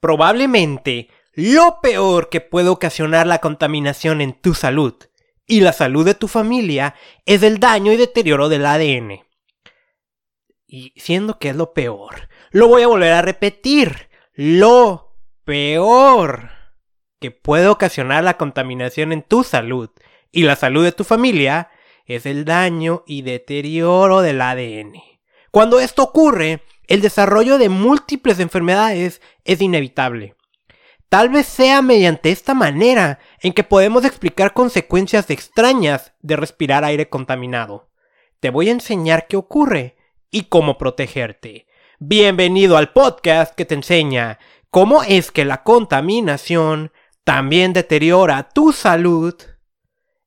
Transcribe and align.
Probablemente 0.00 1.08
lo 1.32 1.80
peor 1.80 2.28
que 2.28 2.40
puede 2.40 2.68
ocasionar 2.68 3.26
la 3.26 3.38
contaminación 3.38 4.20
en 4.20 4.32
tu 4.32 4.54
salud 4.54 4.94
y 5.46 5.60
la 5.60 5.72
salud 5.72 6.04
de 6.04 6.14
tu 6.14 6.28
familia 6.28 6.94
es 7.26 7.42
el 7.42 7.58
daño 7.58 7.92
y 7.92 7.96
deterioro 7.96 8.48
del 8.48 8.66
ADN. 8.66 9.20
Y 10.66 10.92
siendo 10.96 11.38
que 11.38 11.48
es 11.48 11.56
lo 11.56 11.72
peor, 11.72 12.28
lo 12.50 12.68
voy 12.68 12.82
a 12.82 12.88
volver 12.88 13.12
a 13.12 13.22
repetir. 13.22 14.08
Lo 14.34 15.16
peor 15.44 16.50
que 17.18 17.30
puede 17.30 17.68
ocasionar 17.68 18.22
la 18.22 18.36
contaminación 18.36 19.12
en 19.12 19.22
tu 19.22 19.42
salud 19.42 19.90
y 20.30 20.42
la 20.42 20.56
salud 20.56 20.84
de 20.84 20.92
tu 20.92 21.04
familia 21.04 21.70
es 22.04 22.26
el 22.26 22.44
daño 22.44 23.02
y 23.06 23.22
deterioro 23.22 24.20
del 24.20 24.40
ADN. 24.40 24.94
Cuando 25.50 25.80
esto 25.80 26.02
ocurre, 26.02 26.62
el 26.88 27.02
desarrollo 27.02 27.58
de 27.58 27.68
múltiples 27.68 28.40
enfermedades 28.40 29.20
es 29.44 29.60
inevitable. 29.60 30.34
Tal 31.10 31.28
vez 31.28 31.46
sea 31.46 31.80
mediante 31.80 32.30
esta 32.30 32.54
manera 32.54 33.18
en 33.40 33.52
que 33.52 33.62
podemos 33.62 34.04
explicar 34.04 34.52
consecuencias 34.52 35.30
extrañas 35.30 36.12
de 36.20 36.36
respirar 36.36 36.84
aire 36.84 37.08
contaminado. 37.08 37.90
Te 38.40 38.50
voy 38.50 38.68
a 38.68 38.72
enseñar 38.72 39.26
qué 39.26 39.36
ocurre 39.36 39.96
y 40.30 40.44
cómo 40.44 40.76
protegerte. 40.76 41.66
Bienvenido 41.98 42.76
al 42.76 42.92
podcast 42.92 43.54
que 43.54 43.64
te 43.64 43.74
enseña 43.74 44.38
cómo 44.70 45.02
es 45.02 45.30
que 45.30 45.44
la 45.44 45.62
contaminación 45.62 46.92
también 47.24 47.72
deteriora 47.72 48.48
tu 48.48 48.72
salud 48.72 49.34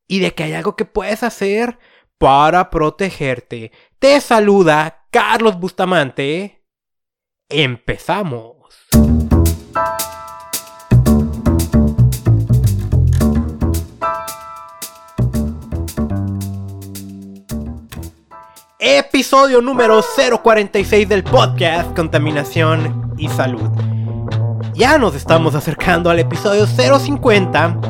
y 0.07 0.19
de 0.19 0.33
que 0.33 0.43
hay 0.43 0.53
algo 0.53 0.75
que 0.75 0.85
puedes 0.85 1.23
hacer 1.23 1.79
para 2.17 2.69
protegerte. 2.69 3.71
Te 3.99 4.19
saluda 4.19 5.00
Carlos 5.11 5.59
Bustamante. 5.59 6.63
Empezamos. 7.49 8.55
Episodio 18.79 19.61
número 19.61 20.01
046 20.01 21.09
del 21.09 21.25
podcast 21.25 21.93
Contaminación 21.93 23.13
y 23.17 23.27
Salud. 23.27 23.69
Ya 24.73 24.97
nos 24.97 25.15
estamos 25.15 25.55
acercando 25.55 26.09
al 26.09 26.19
episodio 26.19 26.65
050 26.65 27.81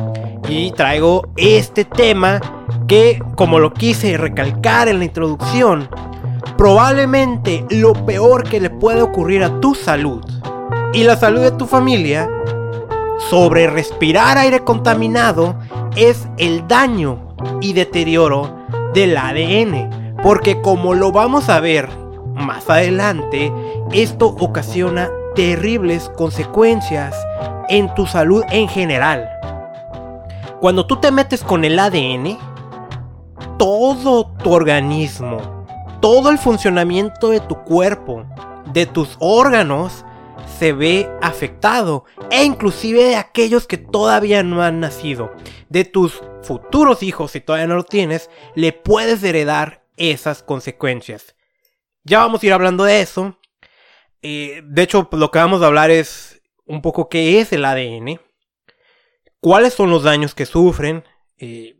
y 0.48 0.72
traigo 0.72 1.32
este 1.36 1.84
tema 1.84 2.40
que, 2.88 3.22
como 3.36 3.60
lo 3.60 3.72
quise 3.72 4.16
recalcar 4.16 4.88
en 4.88 4.98
la 4.98 5.04
introducción, 5.04 5.88
probablemente 6.62 7.66
lo 7.70 7.92
peor 8.06 8.48
que 8.48 8.60
le 8.60 8.70
puede 8.70 9.02
ocurrir 9.02 9.42
a 9.42 9.58
tu 9.58 9.74
salud 9.74 10.24
y 10.92 11.02
la 11.02 11.16
salud 11.16 11.40
de 11.40 11.50
tu 11.50 11.66
familia 11.66 12.30
sobre 13.30 13.66
respirar 13.66 14.38
aire 14.38 14.60
contaminado 14.60 15.56
es 15.96 16.28
el 16.38 16.68
daño 16.68 17.34
y 17.60 17.72
deterioro 17.72 18.58
del 18.94 19.16
ADN 19.16 20.14
porque 20.22 20.62
como 20.62 20.94
lo 20.94 21.10
vamos 21.10 21.48
a 21.48 21.58
ver 21.58 21.88
más 22.34 22.70
adelante, 22.70 23.52
esto 23.90 24.28
ocasiona 24.28 25.10
terribles 25.34 26.12
consecuencias 26.16 27.16
en 27.70 27.92
tu 27.96 28.06
salud 28.06 28.44
en 28.52 28.68
general. 28.68 29.28
Cuando 30.60 30.86
tú 30.86 31.00
te 31.00 31.10
metes 31.10 31.42
con 31.42 31.64
el 31.64 31.76
ADN, 31.76 32.38
todo 33.58 34.26
tu 34.44 34.52
organismo, 34.52 35.51
todo 36.02 36.30
el 36.30 36.38
funcionamiento 36.38 37.30
de 37.30 37.40
tu 37.40 37.62
cuerpo, 37.62 38.26
de 38.72 38.86
tus 38.86 39.16
órganos, 39.20 40.04
se 40.58 40.72
ve 40.72 41.08
afectado. 41.22 42.04
E 42.30 42.44
inclusive 42.44 43.04
de 43.04 43.16
aquellos 43.16 43.66
que 43.66 43.78
todavía 43.78 44.42
no 44.42 44.62
han 44.62 44.80
nacido. 44.80 45.32
De 45.68 45.84
tus 45.84 46.20
futuros 46.42 47.02
hijos, 47.04 47.30
si 47.30 47.40
todavía 47.40 47.68
no 47.68 47.76
lo 47.76 47.84
tienes, 47.84 48.28
le 48.56 48.72
puedes 48.72 49.22
heredar 49.22 49.84
esas 49.96 50.42
consecuencias. 50.42 51.36
Ya 52.02 52.18
vamos 52.18 52.42
a 52.42 52.46
ir 52.46 52.52
hablando 52.52 52.82
de 52.82 53.00
eso. 53.00 53.38
Eh, 54.22 54.60
de 54.64 54.82
hecho, 54.82 55.08
lo 55.12 55.30
que 55.30 55.38
vamos 55.38 55.62
a 55.62 55.66
hablar 55.66 55.92
es 55.92 56.42
un 56.66 56.82
poco 56.82 57.08
qué 57.08 57.40
es 57.40 57.52
el 57.52 57.64
ADN, 57.64 58.20
cuáles 59.40 59.74
son 59.74 59.90
los 59.90 60.02
daños 60.02 60.34
que 60.34 60.46
sufren 60.46 61.04
eh, 61.38 61.76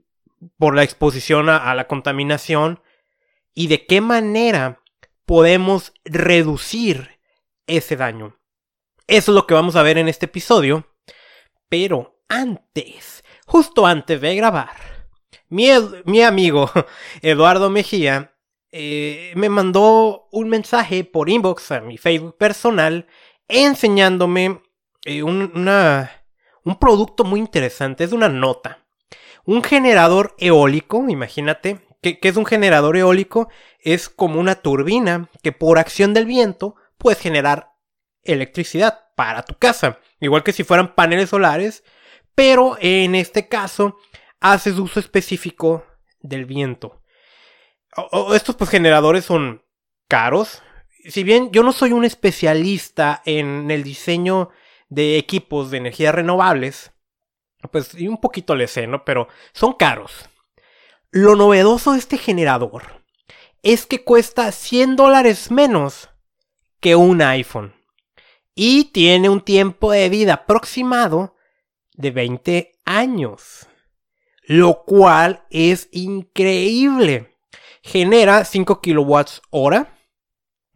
por 0.59 0.77
la 0.77 0.85
exposición 0.85 1.49
a, 1.49 1.75
la 1.75 1.89
contaminación 1.89 2.81
y 3.55 3.67
de 3.67 3.87
qué 3.87 4.01
manera 4.01 4.83
podemos 5.27 5.93
reducir 6.05 7.19
ese 7.67 7.97
daño. 7.97 8.39
Eso 9.07 9.33
es 9.33 9.35
lo 9.35 9.47
que 9.47 9.55
vamos 9.55 9.77
a 9.77 9.83
ver 9.83 9.99
en 9.99 10.09
este 10.09 10.27
episodio. 10.27 10.87
Pero 11.69 12.23
antes, 12.29 13.25
justo 13.47 13.87
antes 13.87 14.21
de 14.21 14.37
grabar, 14.37 14.77
mi, 15.49 15.71
amigo 16.23 16.71
Eduardo 17.23 17.71
Mejía 17.71 18.35
eh, 18.71 19.33
me 19.37 19.49
mandó 19.49 20.29
un 20.33 20.49
mensaje 20.49 21.05
por 21.05 21.29
inbox 21.29 21.73
a 21.73 21.81
mi 21.81 21.99
Facebook 21.99 22.39
personal 22.39 23.07
enseñándome 23.49 24.63
eh, 25.05 25.23
un, 25.23 25.53
un 26.65 26.79
producto 26.79 27.25
muy 27.25 27.41
interesante, 27.41 28.05
es 28.05 28.13
una 28.13 28.29
nota. 28.29 28.87
Un 29.45 29.63
generador 29.63 30.35
eólico, 30.39 31.05
imagínate, 31.09 31.81
que, 32.03 32.19
es 32.21 32.37
un 32.37 32.45
generador 32.45 32.97
eólico? 32.97 33.49
Es 33.79 34.09
como 34.09 34.41
una 34.41 34.57
turbina 34.57 35.31
que 35.43 35.53
por 35.53 35.79
acción 35.79 36.13
del 36.13 36.27
viento 36.27 36.75
puedes 36.99 37.21
generar 37.21 37.73
electricidad 38.25 39.07
para 39.17 39.45
tu 39.45 39.55
casa. 39.55 39.99
Igual 40.21 40.43
que 40.43 40.53
si 40.53 40.65
fueran 40.65 40.95
paneles 40.95 41.31
solares, 41.31 41.85
pero 42.35 42.77
en 42.81 43.15
este 43.15 43.49
caso 43.49 43.97
haces 44.41 44.79
uso 44.79 45.01
específico 45.01 45.87
del 46.21 46.45
viento. 46.45 47.01
estos 48.35 48.57
pues, 48.57 48.71
generadores 48.71 49.25
son 49.25 49.63
caros. 50.09 50.63
Si 51.09 51.23
bien 51.25 51.51
yo 51.53 51.63
no 51.63 51.73
soy 51.73 51.93
un 51.93 52.05
especialista 52.05 53.23
en 53.25 53.71
el 53.71 53.83
diseño 53.85 54.51
de 54.89 55.19
equipos 55.19 55.71
de 55.71 55.79
energías 55.79 56.15
renovables, 56.15 56.93
pues 57.71 57.95
un 57.95 58.21
poquito 58.21 58.55
le 58.55 58.67
sé, 58.67 58.87
¿no? 58.87 59.05
Pero 59.05 59.29
son 59.53 59.73
caros. 59.75 60.29
Lo 61.13 61.37
novedoso 61.37 61.93
de 61.93 61.99
este 61.99 62.19
generador 62.19 63.05
es 63.63 63.87
que 63.87 64.03
cuesta 64.03 64.51
100 64.51 64.97
dólares 64.97 65.53
menos 65.53 66.11
que 66.81 66.97
un 66.97 67.23
iPhone. 67.23 67.75
Y 68.55 68.87
tiene 68.87 69.29
un 69.29 69.41
tiempo 69.41 69.93
de 69.93 70.09
vida 70.09 70.35
aproximado 70.35 71.37
de 71.95 72.11
20 72.11 72.73
años 72.85 73.69
lo 74.43 74.85
cual 74.85 75.45
es 75.51 75.89
increíble. 75.93 77.31
Genera 77.83 78.45
5 78.45 78.81
kilowatts 78.81 79.43
hora, 79.51 79.99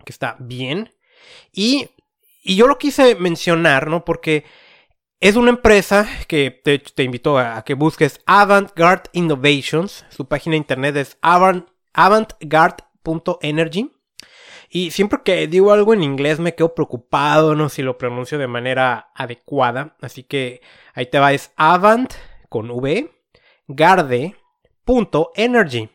que 0.04 0.12
está 0.12 0.36
bien. 0.38 0.94
Y, 1.52 1.90
yo 2.42 2.68
lo 2.68 2.78
quise 2.78 3.16
mencionar, 3.16 3.88
¿no? 3.88 4.04
Porque 4.04 4.44
es 5.20 5.36
una 5.36 5.50
empresa 5.50 6.08
que 6.28 6.50
te, 6.50 6.82
invito 7.02 7.38
a, 7.38 7.62
que 7.64 7.74
busques 7.74 8.20
Avantgarde 8.26 9.10
Innovations. 9.12 10.04
Su 10.10 10.26
página 10.26 10.52
de 10.52 10.58
internet 10.58 10.94
es 10.96 11.18
avantgarde.energy. 11.22 13.92
Y 14.68 14.90
siempre 14.90 15.20
que 15.24 15.46
digo 15.46 15.72
algo 15.72 15.94
en 15.94 16.02
inglés 16.02 16.38
me 16.40 16.54
quedo 16.54 16.74
preocupado, 16.74 17.54
no 17.54 17.70
si 17.70 17.82
lo 17.82 17.96
pronuncio 17.96 18.36
de 18.38 18.48
manera 18.48 19.10
adecuada. 19.14 19.96
Así 20.00 20.22
que 20.22 20.60
ahí 20.92 21.06
te 21.06 21.18
va, 21.18 21.32
es 21.32 21.52
Avant 21.56 22.12
con 22.48 22.70
V, 22.70 23.10
Garde.energy. 23.68 25.88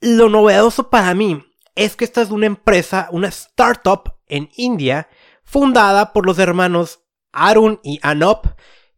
Lo 0.00 0.28
novedoso 0.28 0.90
para 0.90 1.14
mí 1.14 1.42
es 1.74 1.96
que 1.96 2.04
esta 2.04 2.20
es 2.20 2.30
una 2.30 2.44
empresa, 2.46 3.08
una 3.10 3.28
startup 3.28 4.18
en 4.26 4.50
India, 4.56 5.08
fundada 5.44 6.12
por 6.12 6.26
los 6.26 6.38
hermanos 6.38 7.03
Arun 7.34 7.80
y 7.82 7.98
Anop 8.02 8.46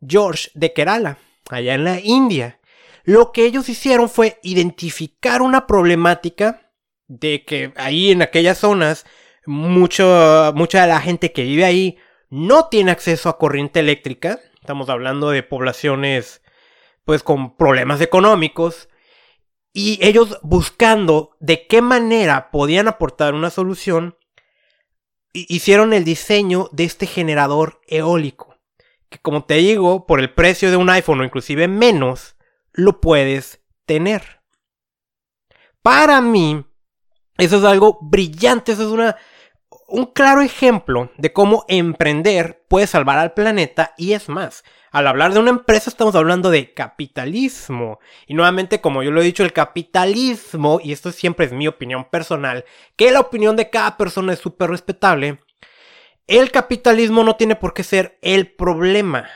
George 0.07 0.51
de 0.55 0.73
Kerala, 0.73 1.19
allá 1.51 1.75
en 1.75 1.85
la 1.85 2.01
India. 2.01 2.61
Lo 3.05 3.33
que 3.33 3.45
ellos 3.45 3.69
hicieron 3.69 4.09
fue 4.09 4.39
identificar 4.43 5.43
una 5.43 5.67
problemática 5.67 6.73
de 7.09 7.45
que 7.45 7.73
ahí 7.77 8.11
en 8.11 8.23
aquellas 8.23 8.59
zonas 8.59 9.07
mucho, 9.47 10.53
mucha 10.55 10.83
de 10.83 10.89
la 10.89 11.01
gente 11.01 11.33
que 11.33 11.45
vive 11.45 11.65
ahí 11.65 11.99
no 12.31 12.69
tiene 12.69 12.91
acceso 12.91 13.29
a 13.29 13.39
corriente 13.39 13.81
eléctrica. 13.81 14.41
Estamos 14.61 14.89
hablando 14.89 15.31
de 15.31 15.43
poblaciones 15.43 16.43
pues 17.05 17.23
con 17.23 17.57
problemas 17.57 18.01
económicos 18.01 18.89
y 19.73 19.99
ellos 20.05 20.41
buscando 20.43 21.37
de 21.39 21.67
qué 21.69 21.83
manera 21.83 22.51
podían 22.51 22.89
aportar 22.89 23.35
una 23.35 23.51
solución, 23.51 24.17
hicieron 25.49 25.93
el 25.93 26.05
diseño 26.05 26.69
de 26.73 26.85
este 26.85 27.07
generador 27.07 27.81
eólico, 27.87 28.57
que 29.09 29.19
como 29.19 29.45
te 29.45 29.55
digo, 29.55 30.07
por 30.07 30.21
el 30.21 30.33
precio 30.33 30.71
de 30.71 30.77
un 30.77 30.91
iPhone 30.91 31.21
o 31.21 31.25
inclusive 31.25 31.69
menos, 31.69 32.37
lo 32.73 33.01
puedes 33.01 33.61
tener. 33.85 34.41
Para 35.83 36.21
mí, 36.21 36.65
eso 37.39 37.59
es 37.59 37.65
algo 37.65 37.99
brillante, 38.01 38.73
eso 38.73 38.83
es 38.83 38.91
una... 38.91 39.17
un 39.89 40.07
claro 40.07 40.43
ejemplo 40.43 41.11
de 41.17 41.33
cómo 41.33 41.65
emprender 41.69 42.65
puede 42.69 42.87
salvar 42.87 43.19
al 43.19 43.35
planeta 43.35 43.95
y 43.97 44.13
es 44.13 44.29
más. 44.29 44.65
Al 44.91 45.07
hablar 45.07 45.35
de 45.35 45.41
una 45.41 45.51
empresa 45.51 45.91
estamos 45.91 46.15
hablando 46.15 46.51
de 46.51 46.73
capitalismo. 46.73 47.99
Y 48.27 48.35
nuevamente, 48.35 48.81
como 48.81 49.03
yo 49.03 49.11
lo 49.11 49.21
he 49.21 49.25
dicho, 49.25 49.45
el 49.45 49.53
capitalismo, 49.53 50.81
y 50.83 50.93
esto 50.93 51.13
siempre 51.13 51.47
es 51.47 51.53
mi 51.53 51.69
opinión 51.69 52.09
personal, 52.11 52.65
que 52.97 53.11
la 53.11 53.21
opinión 53.21 53.57
de 53.57 53.71
cada 53.71 53.97
persona 53.97 54.33
es 54.33 54.39
súper 54.39 54.71
respetable, 54.71 55.39
el 56.27 56.51
capitalismo 56.51 57.23
no 57.23 57.37
tiene 57.37 57.57
por 57.57 57.75
qué 57.75 57.85
ser 57.85 58.19
el 58.23 58.51
problema. 58.51 59.29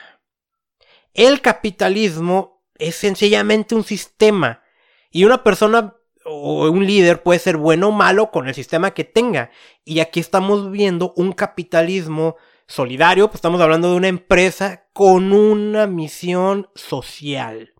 El 1.14 1.40
capitalismo 1.40 2.64
es 2.76 2.96
sencillamente 2.96 3.74
un 3.74 3.84
sistema. 3.84 4.62
Y 5.10 5.24
una 5.24 5.44
persona 5.44 5.94
o 6.24 6.70
un 6.70 6.86
líder 6.86 7.22
puede 7.22 7.38
ser 7.38 7.56
bueno 7.56 7.88
o 7.88 7.92
malo 7.92 8.30
con 8.30 8.48
el 8.48 8.54
sistema 8.54 8.92
que 8.92 9.04
tenga. 9.04 9.50
Y 9.84 10.00
aquí 10.00 10.20
estamos 10.20 10.70
viendo 10.70 11.12
un 11.16 11.32
capitalismo 11.32 12.36
solidario, 12.66 13.28
pues 13.28 13.36
estamos 13.36 13.60
hablando 13.60 13.90
de 13.90 13.96
una 13.96 14.08
empresa 14.08 14.86
con 14.92 15.32
una 15.32 15.86
misión 15.86 16.68
social. 16.74 17.74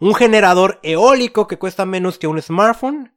Un 0.00 0.14
generador 0.14 0.78
eólico 0.82 1.48
que 1.48 1.58
cuesta 1.58 1.84
menos 1.84 2.18
que 2.18 2.28
un 2.28 2.40
smartphone, 2.40 3.14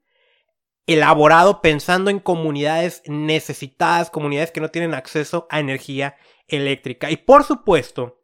elaborado 0.87 1.61
pensando 1.61 2.09
en 2.09 2.19
comunidades 2.19 3.03
necesitadas, 3.05 4.09
comunidades 4.09 4.51
que 4.51 4.61
no 4.61 4.69
tienen 4.69 4.93
acceso 4.93 5.47
a 5.49 5.59
energía 5.59 6.15
eléctrica. 6.47 7.11
Y 7.11 7.17
por 7.17 7.43
supuesto, 7.43 8.23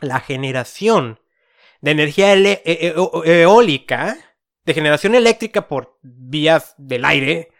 la 0.00 0.20
generación 0.20 1.20
de 1.80 1.92
energía 1.92 2.34
e-, 2.34 2.62
e-, 2.64 3.42
eólica 3.42 4.18
de 4.64 4.74
generación 4.74 5.14
eléctrica 5.14 5.68
por 5.68 5.98
vías 6.02 6.74
del 6.78 7.04
aire 7.04 7.50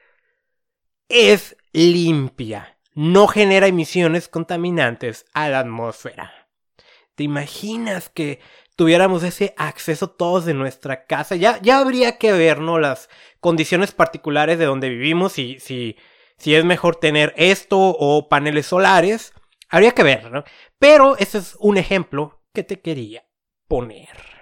es 1.09 1.57
limpia. 1.73 2.79
No 2.95 3.27
genera 3.27 3.67
emisiones 3.67 4.29
contaminantes 4.29 5.27
a 5.35 5.49
la 5.49 5.61
atmósfera. 5.61 6.33
¿Te 7.15 7.25
imaginas 7.25 8.09
que 8.09 8.41
tuviéramos 8.77 9.23
ese 9.23 9.55
acceso 9.57 10.11
todos 10.11 10.45
de 10.45 10.55
nuestra 10.55 11.07
casa? 11.07 11.37
Ya, 11.37 11.61
ya 11.61 11.79
habría 11.79 12.19
que 12.19 12.33
ver, 12.33 12.61
¿no? 12.61 12.79
Las 12.79 13.09
condiciones 13.41 13.93
particulares 13.93 14.59
de 14.59 14.65
donde 14.65 14.89
vivimos 14.89 15.39
y 15.39 15.59
si, 15.61 15.97
si 16.39 16.55
es 16.55 16.65
mejor 16.65 16.97
tener 16.97 17.35
esto 17.37 17.79
o 17.79 18.29
paneles 18.29 18.67
solares. 18.67 19.33
Habría 19.69 19.93
que 19.93 20.03
ver, 20.03 20.31
¿no? 20.31 20.45
Pero 20.79 21.17
ese 21.19 21.39
es 21.39 21.57
un 21.59 21.77
ejemplo 21.79 22.43
que 22.53 22.63
te 22.63 22.81
quería 22.81 23.25
poner. 23.67 24.34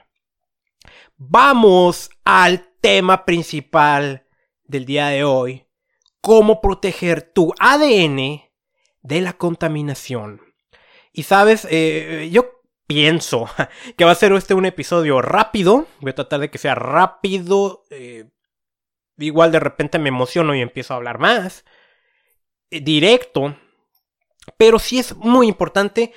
Vamos 1.24 2.10
al 2.24 2.68
tema 2.80 3.24
principal 3.24 4.26
del 4.64 4.84
día 4.86 5.06
de 5.06 5.22
hoy. 5.22 5.68
Cómo 6.20 6.60
proteger 6.60 7.22
tu 7.22 7.54
ADN 7.60 8.42
de 9.02 9.20
la 9.20 9.32
contaminación. 9.34 10.40
Y 11.12 11.22
sabes, 11.22 11.68
eh, 11.70 12.28
yo 12.32 12.64
pienso 12.88 13.48
que 13.96 14.04
va 14.04 14.10
a 14.10 14.16
ser 14.16 14.32
este 14.32 14.54
un 14.54 14.66
episodio 14.66 15.22
rápido. 15.22 15.86
Voy 16.00 16.10
a 16.10 16.16
tratar 16.16 16.40
de 16.40 16.50
que 16.50 16.58
sea 16.58 16.74
rápido. 16.74 17.84
Eh, 17.90 18.28
igual 19.16 19.52
de 19.52 19.60
repente 19.60 20.00
me 20.00 20.08
emociono 20.08 20.56
y 20.56 20.60
empiezo 20.60 20.92
a 20.92 20.96
hablar 20.96 21.20
más. 21.20 21.64
Eh, 22.70 22.80
directo. 22.80 23.56
Pero 24.56 24.80
sí 24.80 24.98
es 24.98 25.14
muy 25.14 25.46
importante. 25.46 26.12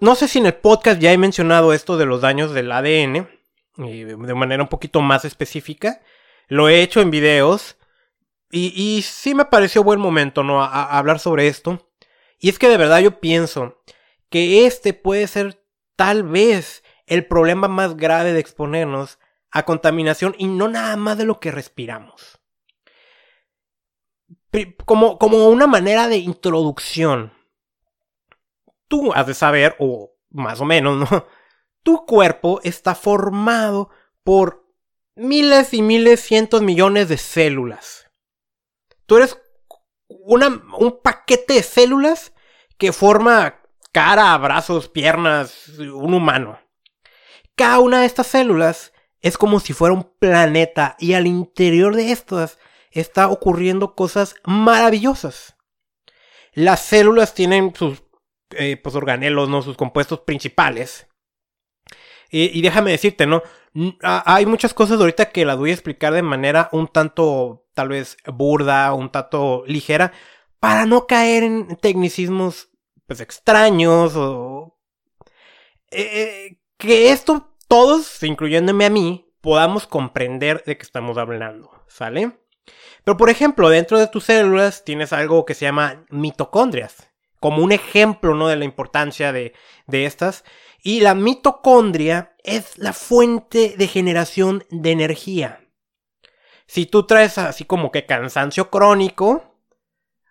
no 0.00 0.16
sé 0.16 0.26
si 0.26 0.40
en 0.40 0.46
el 0.46 0.54
podcast 0.54 1.00
ya 1.00 1.12
he 1.12 1.18
mencionado 1.18 1.72
esto 1.72 1.96
de 1.96 2.06
los 2.06 2.22
daños 2.22 2.52
del 2.52 2.72
ADN 2.72 3.37
de 3.78 4.34
manera 4.34 4.62
un 4.62 4.68
poquito 4.68 5.00
más 5.00 5.24
específica. 5.24 6.02
Lo 6.48 6.68
he 6.68 6.82
hecho 6.82 7.00
en 7.00 7.10
videos 7.10 7.76
y, 8.50 8.72
y 8.74 9.02
sí 9.02 9.34
me 9.34 9.44
pareció 9.44 9.84
buen 9.84 10.00
momento, 10.00 10.42
¿no? 10.42 10.62
A, 10.62 10.98
hablar 10.98 11.18
sobre 11.18 11.48
esto. 11.48 11.88
Y 12.38 12.48
es 12.48 12.58
que 12.58 12.68
de 12.68 12.76
verdad 12.76 13.00
yo 13.00 13.20
pienso 13.20 13.80
que 14.30 14.66
este 14.66 14.94
puede 14.94 15.26
ser 15.26 15.62
tal 15.96 16.22
vez 16.24 16.82
el 17.06 17.26
problema 17.26 17.68
más 17.68 17.96
grave 17.96 18.32
de 18.32 18.40
exponernos 18.40 19.18
a 19.50 19.64
contaminación 19.64 20.34
y 20.38 20.46
no 20.46 20.68
nada 20.68 20.96
más 20.96 21.16
de 21.18 21.24
lo 21.24 21.40
que 21.40 21.50
respiramos. 21.50 22.40
Como, 24.84 25.18
como 25.18 25.48
una 25.48 25.66
manera 25.66 26.08
de 26.08 26.16
introducción. 26.16 27.32
Tú 28.88 29.12
has 29.12 29.26
de 29.26 29.34
saber, 29.34 29.76
o 29.78 30.12
más 30.30 30.60
o 30.60 30.64
menos, 30.64 31.10
¿no? 31.10 31.26
Tu 31.88 32.04
cuerpo 32.04 32.60
está 32.64 32.94
formado 32.94 33.88
por 34.22 34.70
miles 35.16 35.72
y 35.72 35.80
miles, 35.80 36.20
cientos 36.20 36.60
millones 36.60 37.08
de 37.08 37.16
células. 37.16 38.10
Tú 39.06 39.16
eres 39.16 39.38
un 40.06 41.00
paquete 41.02 41.54
de 41.54 41.62
células 41.62 42.34
que 42.76 42.92
forma 42.92 43.62
cara, 43.90 44.36
brazos, 44.36 44.90
piernas, 44.90 45.78
un 45.78 46.12
humano. 46.12 46.60
Cada 47.56 47.78
una 47.78 48.00
de 48.00 48.06
estas 48.06 48.26
células 48.26 48.92
es 49.22 49.38
como 49.38 49.58
si 49.58 49.72
fuera 49.72 49.94
un 49.94 50.12
planeta 50.18 50.94
y 50.98 51.14
al 51.14 51.26
interior 51.26 51.96
de 51.96 52.12
estas 52.12 52.58
está 52.90 53.28
ocurriendo 53.28 53.94
cosas 53.94 54.34
maravillosas. 54.44 55.56
Las 56.52 56.82
células 56.82 57.32
tienen 57.32 57.74
sus 57.74 58.02
eh, 58.50 58.76
pues, 58.76 58.94
organelos, 58.94 59.48
¿no? 59.48 59.62
sus 59.62 59.78
compuestos 59.78 60.20
principales. 60.20 61.07
Y, 62.30 62.60
déjame 62.60 62.90
decirte, 62.90 63.26
¿no? 63.26 63.42
Hay 64.02 64.44
muchas 64.44 64.74
cosas 64.74 65.00
ahorita 65.00 65.30
que 65.30 65.46
las 65.46 65.56
voy 65.56 65.70
a 65.70 65.74
explicar 65.74 66.12
de 66.12 66.22
manera 66.22 66.68
un 66.72 66.88
tanto, 66.88 67.66
tal 67.74 67.88
vez, 67.88 68.18
burda, 68.26 68.92
un 68.92 69.10
tanto 69.10 69.64
ligera, 69.66 70.12
para 70.60 70.84
no 70.84 71.06
caer 71.06 71.44
en 71.44 71.76
tecnicismos, 71.76 72.68
pues, 73.06 73.20
extraños 73.20 74.14
o... 74.16 74.78
Eh, 75.90 76.10
eh, 76.12 76.60
que 76.76 77.12
esto, 77.12 77.54
todos, 77.66 78.22
incluyéndome 78.22 78.84
a 78.84 78.90
mí, 78.90 79.32
podamos 79.40 79.86
comprender 79.86 80.62
de 80.64 80.76
qué 80.76 80.82
estamos 80.82 81.16
hablando, 81.16 81.70
¿sale? 81.88 82.32
Pero, 83.04 83.16
por 83.16 83.30
ejemplo, 83.30 83.70
dentro 83.70 83.98
de 83.98 84.08
tus 84.08 84.24
células 84.24 84.84
tienes 84.84 85.12
algo 85.12 85.46
que 85.46 85.54
se 85.54 85.64
llama 85.64 86.04
mitocondrias, 86.10 87.08
como 87.40 87.62
un 87.62 87.72
ejemplo, 87.72 88.34
¿no? 88.34 88.48
De 88.48 88.56
la 88.56 88.64
importancia 88.64 89.32
de, 89.32 89.54
de 89.86 90.04
estas. 90.04 90.44
Y 90.82 91.00
la 91.00 91.14
mitocondria 91.14 92.36
es 92.44 92.78
la 92.78 92.92
fuente 92.92 93.74
de 93.76 93.88
generación 93.88 94.64
de 94.70 94.92
energía. 94.92 95.60
Si 96.66 96.86
tú 96.86 97.06
traes 97.06 97.38
así 97.38 97.64
como 97.64 97.90
que 97.90 98.06
cansancio 98.06 98.70
crónico, 98.70 99.56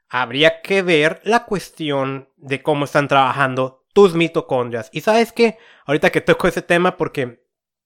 habría 0.10 0.62
que 0.62 0.82
ver 0.82 1.20
la 1.24 1.46
cuestión 1.46 2.30
de 2.38 2.62
cómo 2.62 2.86
están 2.86 3.08
trabajando 3.08 3.86
tus 3.94 4.14
mitocondrias. 4.14 4.90
Y 4.94 5.02
sabes 5.02 5.32
qué, 5.32 5.58
ahorita 5.86 6.12
que 6.12 6.22
toco 6.22 6.48
ese 6.48 6.62
tema, 6.62 6.98
porque 6.98 7.44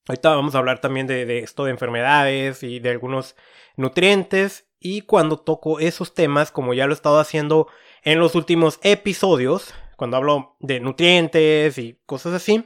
ahorita 0.08 0.36
vamos 0.36 0.54
a 0.54 0.60
hablar 0.60 0.82
también 0.82 1.08
de, 1.08 1.26
de 1.26 1.40
esto 1.40 1.66
de 1.66 1.72
enfermedades 1.72 2.64
y 2.64 2.80
de 2.80 2.90
algunos 2.90 3.36
nutrientes. 3.76 4.68
Y 4.80 5.02
cuando 5.02 5.38
toco 5.38 5.80
esos 5.80 6.14
temas, 6.14 6.52
como 6.52 6.74
ya 6.74 6.86
lo 6.86 6.92
he 6.92 6.96
estado 6.96 7.20
haciendo 7.20 7.68
en 8.04 8.20
los 8.20 8.36
últimos 8.36 8.80
episodios, 8.84 9.74
cuando 10.02 10.18
hablo 10.18 10.56
de 10.60 10.80
nutrientes 10.80 11.78
y 11.78 12.02
cosas 12.08 12.34
así, 12.34 12.66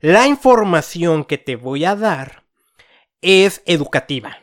la 0.00 0.26
información 0.26 1.24
que 1.24 1.38
te 1.38 1.54
voy 1.54 1.84
a 1.84 1.94
dar 1.94 2.42
es 3.20 3.62
educativa. 3.64 4.38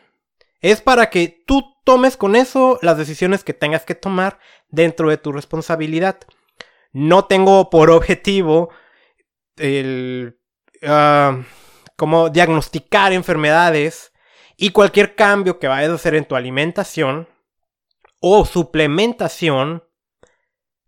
Es 0.62 0.80
para 0.80 1.10
que 1.10 1.44
tú 1.46 1.76
tomes 1.84 2.16
con 2.16 2.34
eso 2.34 2.78
las 2.80 2.96
decisiones 2.96 3.44
que 3.44 3.52
tengas 3.52 3.84
que 3.84 3.94
tomar 3.94 4.38
dentro 4.70 5.10
de 5.10 5.18
tu 5.18 5.30
responsabilidad. 5.30 6.18
No 6.90 7.26
tengo 7.26 7.68
por 7.68 7.90
objetivo 7.90 8.70
el 9.58 10.40
ah, 10.84 11.42
como 11.96 12.30
diagnosticar 12.30 13.12
enfermedades 13.12 14.14
y 14.56 14.70
cualquier 14.70 15.16
cambio 15.16 15.58
que 15.58 15.68
vayas 15.68 15.90
a 15.90 15.96
hacer 15.96 16.14
en 16.14 16.24
tu 16.24 16.34
alimentación 16.34 17.28
o 18.20 18.46
suplementación 18.46 19.85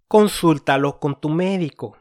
consúltalo 0.09 0.99
con 0.99 1.21
tu 1.21 1.29
médico. 1.29 1.97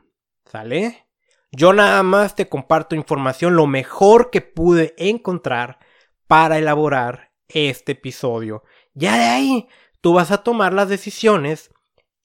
¿Sale? 0.45 1.07
Yo 1.51 1.73
nada 1.73 2.03
más 2.03 2.35
te 2.35 2.49
comparto 2.49 2.95
información 2.95 3.55
lo 3.55 3.67
mejor 3.67 4.29
que 4.31 4.41
pude 4.41 4.95
encontrar 4.97 5.79
para 6.25 6.57
elaborar 6.57 7.31
este 7.47 7.93
episodio. 7.93 8.63
Ya 8.93 9.17
de 9.17 9.25
ahí 9.25 9.67
tú 10.01 10.13
vas 10.13 10.31
a 10.31 10.43
tomar 10.43 10.73
las 10.73 10.89
decisiones 10.89 11.69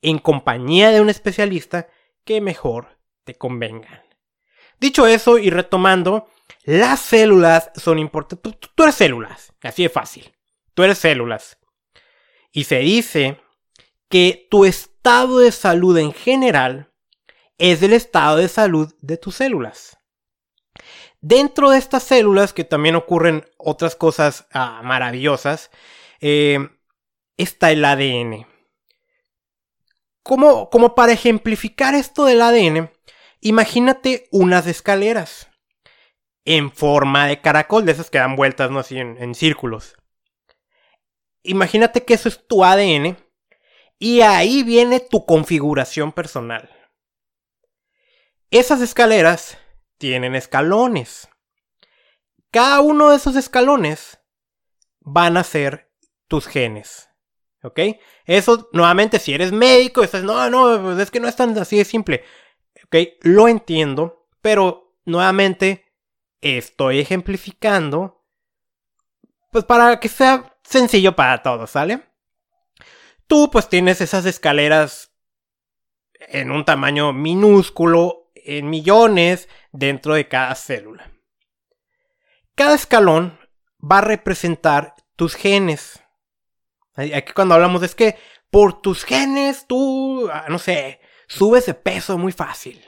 en 0.00 0.18
compañía 0.18 0.90
de 0.90 1.00
un 1.00 1.10
especialista 1.10 1.88
que 2.24 2.40
mejor 2.40 2.98
te 3.24 3.34
convengan. 3.34 4.02
Dicho 4.80 5.06
eso 5.06 5.38
y 5.38 5.50
retomando, 5.50 6.28
las 6.64 7.00
células 7.00 7.70
son 7.76 7.98
importantes. 7.98 8.58
Tú 8.74 8.82
eres 8.82 8.96
células, 8.96 9.52
así 9.62 9.84
de 9.84 9.88
fácil. 9.88 10.32
Tú 10.74 10.82
eres 10.82 10.98
células. 10.98 11.58
Y 12.50 12.64
se 12.64 12.78
dice 12.80 13.40
que 14.08 14.48
tu 14.50 14.64
estado 15.02 15.40
de 15.40 15.50
salud 15.50 15.98
en 15.98 16.12
general 16.12 16.92
es 17.58 17.82
el 17.82 17.92
estado 17.92 18.36
de 18.36 18.46
salud 18.46 18.94
de 19.00 19.16
tus 19.16 19.34
células. 19.34 19.98
Dentro 21.20 21.70
de 21.70 21.78
estas 21.78 22.04
células, 22.04 22.52
que 22.52 22.62
también 22.62 22.94
ocurren 22.94 23.44
otras 23.58 23.96
cosas 23.96 24.46
ah, 24.52 24.80
maravillosas, 24.84 25.72
eh, 26.20 26.68
está 27.36 27.72
el 27.72 27.84
ADN. 27.84 28.46
como, 30.22 30.70
como 30.70 30.94
para 30.94 31.10
ejemplificar 31.10 31.96
esto 31.96 32.24
del 32.24 32.40
ADN, 32.40 32.92
imagínate 33.40 34.28
unas 34.30 34.68
escaleras 34.68 35.48
en 36.44 36.70
forma 36.70 37.26
de 37.26 37.40
caracol, 37.40 37.86
de 37.86 37.90
esas 37.90 38.08
que 38.08 38.18
dan 38.18 38.36
vueltas, 38.36 38.70
¿no? 38.70 38.78
Así 38.78 38.98
en, 38.98 39.20
en 39.20 39.34
círculos. 39.34 39.96
Imagínate 41.42 42.04
que 42.04 42.14
eso 42.14 42.28
es 42.28 42.46
tu 42.46 42.64
ADN 42.64 43.16
y 44.02 44.22
ahí 44.22 44.64
viene 44.64 44.98
tu 44.98 45.24
configuración 45.24 46.10
personal. 46.10 46.68
Esas 48.50 48.80
escaleras 48.80 49.56
tienen 49.96 50.34
escalones. 50.34 51.28
Cada 52.50 52.80
uno 52.80 53.10
de 53.10 53.16
esos 53.16 53.36
escalones 53.36 54.18
van 54.98 55.36
a 55.36 55.44
ser 55.44 55.94
tus 56.26 56.48
genes. 56.48 57.10
¿Ok? 57.62 57.78
Eso, 58.24 58.68
nuevamente, 58.72 59.20
si 59.20 59.34
eres 59.34 59.52
médico, 59.52 60.02
estás, 60.02 60.24
no, 60.24 60.50
no, 60.50 60.82
pues 60.82 60.98
es 60.98 61.12
que 61.12 61.20
no 61.20 61.28
es 61.28 61.36
tan 61.36 61.56
así 61.56 61.76
de 61.76 61.84
simple. 61.84 62.24
¿Ok? 62.86 62.96
Lo 63.20 63.46
entiendo, 63.46 64.26
pero 64.40 64.96
nuevamente 65.04 65.84
estoy 66.40 66.98
ejemplificando, 66.98 68.26
pues 69.52 69.64
para 69.64 70.00
que 70.00 70.08
sea 70.08 70.58
sencillo 70.64 71.14
para 71.14 71.40
todos, 71.40 71.70
¿sale? 71.70 72.11
Tú 73.32 73.50
pues 73.50 73.70
tienes 73.70 74.02
esas 74.02 74.26
escaleras 74.26 75.10
en 76.12 76.50
un 76.50 76.66
tamaño 76.66 77.14
minúsculo, 77.14 78.30
en 78.34 78.68
millones, 78.68 79.48
dentro 79.72 80.12
de 80.12 80.28
cada 80.28 80.54
célula. 80.54 81.10
Cada 82.54 82.74
escalón 82.74 83.40
va 83.80 84.00
a 84.00 84.02
representar 84.02 84.96
tus 85.16 85.34
genes. 85.34 86.04
Aquí 86.94 87.32
cuando 87.32 87.54
hablamos 87.54 87.82
es 87.82 87.94
que 87.94 88.18
por 88.50 88.82
tus 88.82 89.02
genes 89.02 89.66
tú, 89.66 90.28
ah, 90.30 90.44
no 90.50 90.58
sé, 90.58 91.00
subes 91.26 91.64
de 91.64 91.72
peso 91.72 92.18
muy 92.18 92.32
fácil. 92.32 92.84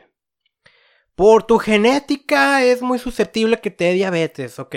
Por 1.15 1.45
tu 1.45 1.59
genética 1.59 2.63
es 2.63 2.83
muy 2.83 2.99
susceptible 2.99 3.63
que 3.63 3.71
te 3.71 3.85
dé 3.85 3.93
diabetes, 3.95 4.59
ok. 4.59 4.77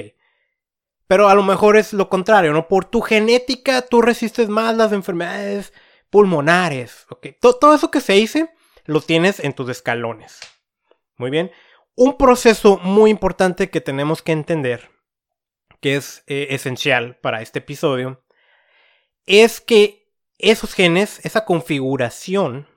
Pero 1.08 1.30
a 1.30 1.36
lo 1.36 1.44
mejor 1.44 1.78
es 1.78 1.94
lo 1.94 2.10
contrario, 2.10 2.54
¿no? 2.54 2.68
Por 2.68 2.86
tu 2.86 3.02
genética 3.02 3.82
tú 3.82 4.02
resistes 4.02 4.50
más 4.50 4.76
las 4.76 4.92
enfermedades 4.92 5.74
pulmonares, 6.10 7.06
ok. 7.10 7.28
Todo, 7.40 7.74
eso 7.74 7.92
que 7.92 8.02
se 8.02 8.14
dice 8.14 8.54
lo 8.86 9.02
tienes 9.02 9.40
en 9.40 9.54
tus 9.54 9.70
escalones. 9.70 10.40
Muy 11.18 11.30
bien. 11.30 11.52
Un 11.96 12.18
proceso 12.18 12.78
muy 12.84 13.10
importante 13.10 13.70
que 13.70 13.82
tenemos 13.82 14.22
que 14.22 14.32
entender, 14.32 14.92
que 15.82 15.96
es 15.96 16.24
eh, 16.28 16.48
esencial 16.52 17.18
para 17.18 17.42
este 17.42 17.60
episodio, 17.60 18.24
es 19.26 19.60
que 19.62 20.08
esos 20.38 20.74
genes, 20.74 21.20
esa 21.26 21.46
configuración, 21.46 22.68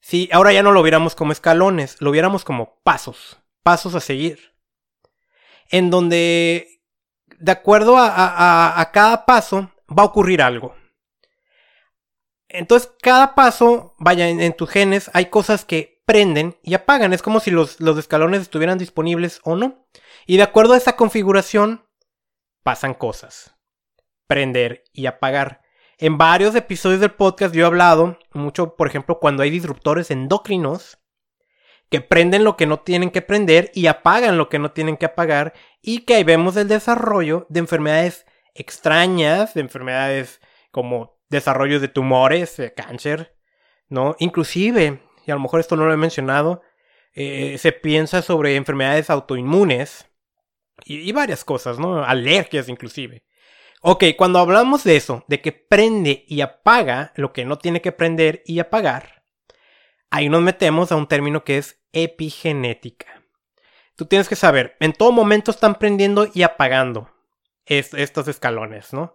si 0.00 0.28
ahora 0.32 0.52
ya 0.52 0.62
no 0.62 0.72
lo 0.72 0.82
viéramos 0.82 1.14
como 1.14 1.32
escalones, 1.32 1.96
lo 2.00 2.10
viéramos 2.10 2.44
como 2.44 2.80
pasos, 2.82 3.40
pasos 3.62 3.94
a 3.94 4.00
seguir. 4.00 4.54
En 5.70 5.90
donde, 5.90 6.79
de 7.40 7.52
acuerdo 7.52 7.96
a, 7.98 8.90
cada 8.92 9.24
paso, 9.24 9.70
va 9.88 10.02
a 10.02 10.06
ocurrir 10.06 10.42
algo. 10.42 10.74
Entonces, 12.48 12.92
cada 13.00 13.34
paso, 13.34 13.94
vaya, 13.98 14.28
en, 14.28 14.52
tus 14.52 14.68
genes 14.68 15.10
hay 15.14 15.26
cosas 15.26 15.64
que 15.64 16.02
prenden 16.04 16.56
y 16.62 16.74
apagan. 16.74 17.12
Es 17.12 17.22
como 17.22 17.40
si 17.40 17.50
los, 17.50 17.80
los 17.80 17.98
escalones 17.98 18.42
estuvieran 18.42 18.78
disponibles 18.78 19.40
o 19.44 19.56
no. 19.56 19.86
Y 20.26 20.36
de 20.36 20.42
acuerdo 20.42 20.74
a 20.74 20.76
esa 20.76 20.96
configuración, 20.96 21.86
pasan 22.62 22.94
cosas. 22.94 23.56
Prender 24.26 24.84
y 24.92 25.06
apagar. 25.06 25.62
En 25.98 26.18
varios 26.18 26.54
episodios 26.54 27.00
del 27.00 27.12
podcast 27.12 27.54
yo 27.54 27.64
he 27.64 27.66
hablado 27.66 28.18
mucho, 28.32 28.74
por 28.76 28.86
ejemplo, 28.86 29.18
cuando 29.18 29.42
hay 29.42 29.50
disruptores 29.50 30.10
endocrinos 30.10 30.99
que 31.90 32.00
prenden 32.00 32.44
lo 32.44 32.56
que 32.56 32.66
no 32.66 32.80
tienen 32.80 33.10
que 33.10 33.20
prender 33.20 33.70
y 33.74 33.86
apagan 33.86 34.38
lo 34.38 34.48
que 34.48 34.58
no 34.58 34.70
tienen 34.70 34.96
que 34.96 35.06
apagar 35.06 35.52
y 35.82 36.00
que 36.04 36.14
ahí 36.14 36.24
vemos 36.24 36.56
el 36.56 36.68
desarrollo 36.68 37.46
de 37.48 37.60
enfermedades 37.60 38.26
extrañas, 38.54 39.54
de 39.54 39.60
enfermedades 39.60 40.40
como 40.70 41.18
desarrollo 41.28 41.80
de 41.80 41.88
tumores, 41.88 42.56
de 42.56 42.72
cáncer, 42.72 43.36
¿no? 43.88 44.14
Inclusive, 44.20 45.00
y 45.26 45.30
a 45.30 45.34
lo 45.34 45.40
mejor 45.40 45.60
esto 45.60 45.76
no 45.76 45.84
lo 45.84 45.92
he 45.92 45.96
mencionado, 45.96 46.62
eh, 47.12 47.58
se 47.58 47.72
piensa 47.72 48.22
sobre 48.22 48.54
enfermedades 48.54 49.10
autoinmunes 49.10 50.08
y, 50.84 50.98
y 51.00 51.12
varias 51.12 51.44
cosas, 51.44 51.80
¿no? 51.80 52.04
Alergias 52.04 52.68
inclusive. 52.68 53.24
Ok, 53.82 54.04
cuando 54.16 54.38
hablamos 54.38 54.84
de 54.84 54.96
eso, 54.96 55.24
de 55.26 55.40
que 55.40 55.52
prende 55.52 56.24
y 56.28 56.42
apaga 56.42 57.12
lo 57.16 57.32
que 57.32 57.44
no 57.44 57.58
tiene 57.58 57.80
que 57.80 57.92
prender 57.92 58.42
y 58.44 58.60
apagar, 58.60 59.19
ahí 60.10 60.28
nos 60.28 60.42
metemos 60.42 60.92
a 60.92 60.96
un 60.96 61.06
término 61.06 61.44
que 61.44 61.58
es 61.58 61.80
epigenética. 61.92 63.22
Tú 63.96 64.06
tienes 64.06 64.28
que 64.28 64.36
saber, 64.36 64.76
en 64.80 64.92
todo 64.92 65.12
momento 65.12 65.50
están 65.50 65.76
prendiendo 65.76 66.28
y 66.32 66.42
apagando 66.42 67.10
estos 67.66 68.26
escalones, 68.26 68.92
¿no? 68.92 69.14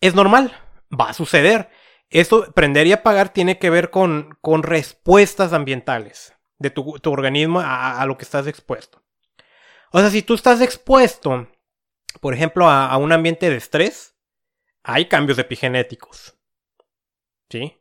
Es 0.00 0.14
normal, 0.14 0.56
va 0.88 1.10
a 1.10 1.14
suceder. 1.14 1.70
Eso, 2.08 2.52
prender 2.52 2.86
y 2.86 2.92
apagar, 2.92 3.32
tiene 3.32 3.58
que 3.58 3.70
ver 3.70 3.90
con, 3.90 4.38
con 4.40 4.62
respuestas 4.62 5.52
ambientales 5.52 6.34
de 6.58 6.70
tu, 6.70 6.96
organismo 7.06 7.60
a, 7.60 8.00
a 8.00 8.06
lo 8.06 8.16
que 8.16 8.24
estás 8.24 8.46
expuesto. 8.46 9.02
O 9.92 10.00
sea, 10.00 10.10
si 10.10 10.22
tú 10.22 10.34
estás 10.34 10.60
expuesto 10.60 11.48
por 12.18 12.34
ejemplo, 12.34 12.68
a, 12.68 12.96
un 12.96 13.12
ambiente 13.12 13.48
de 13.48 13.56
estrés, 13.56 14.16
hay 14.82 15.06
cambios 15.06 15.38
epigenéticos. 15.38 16.36
¿Sí? 17.48 17.79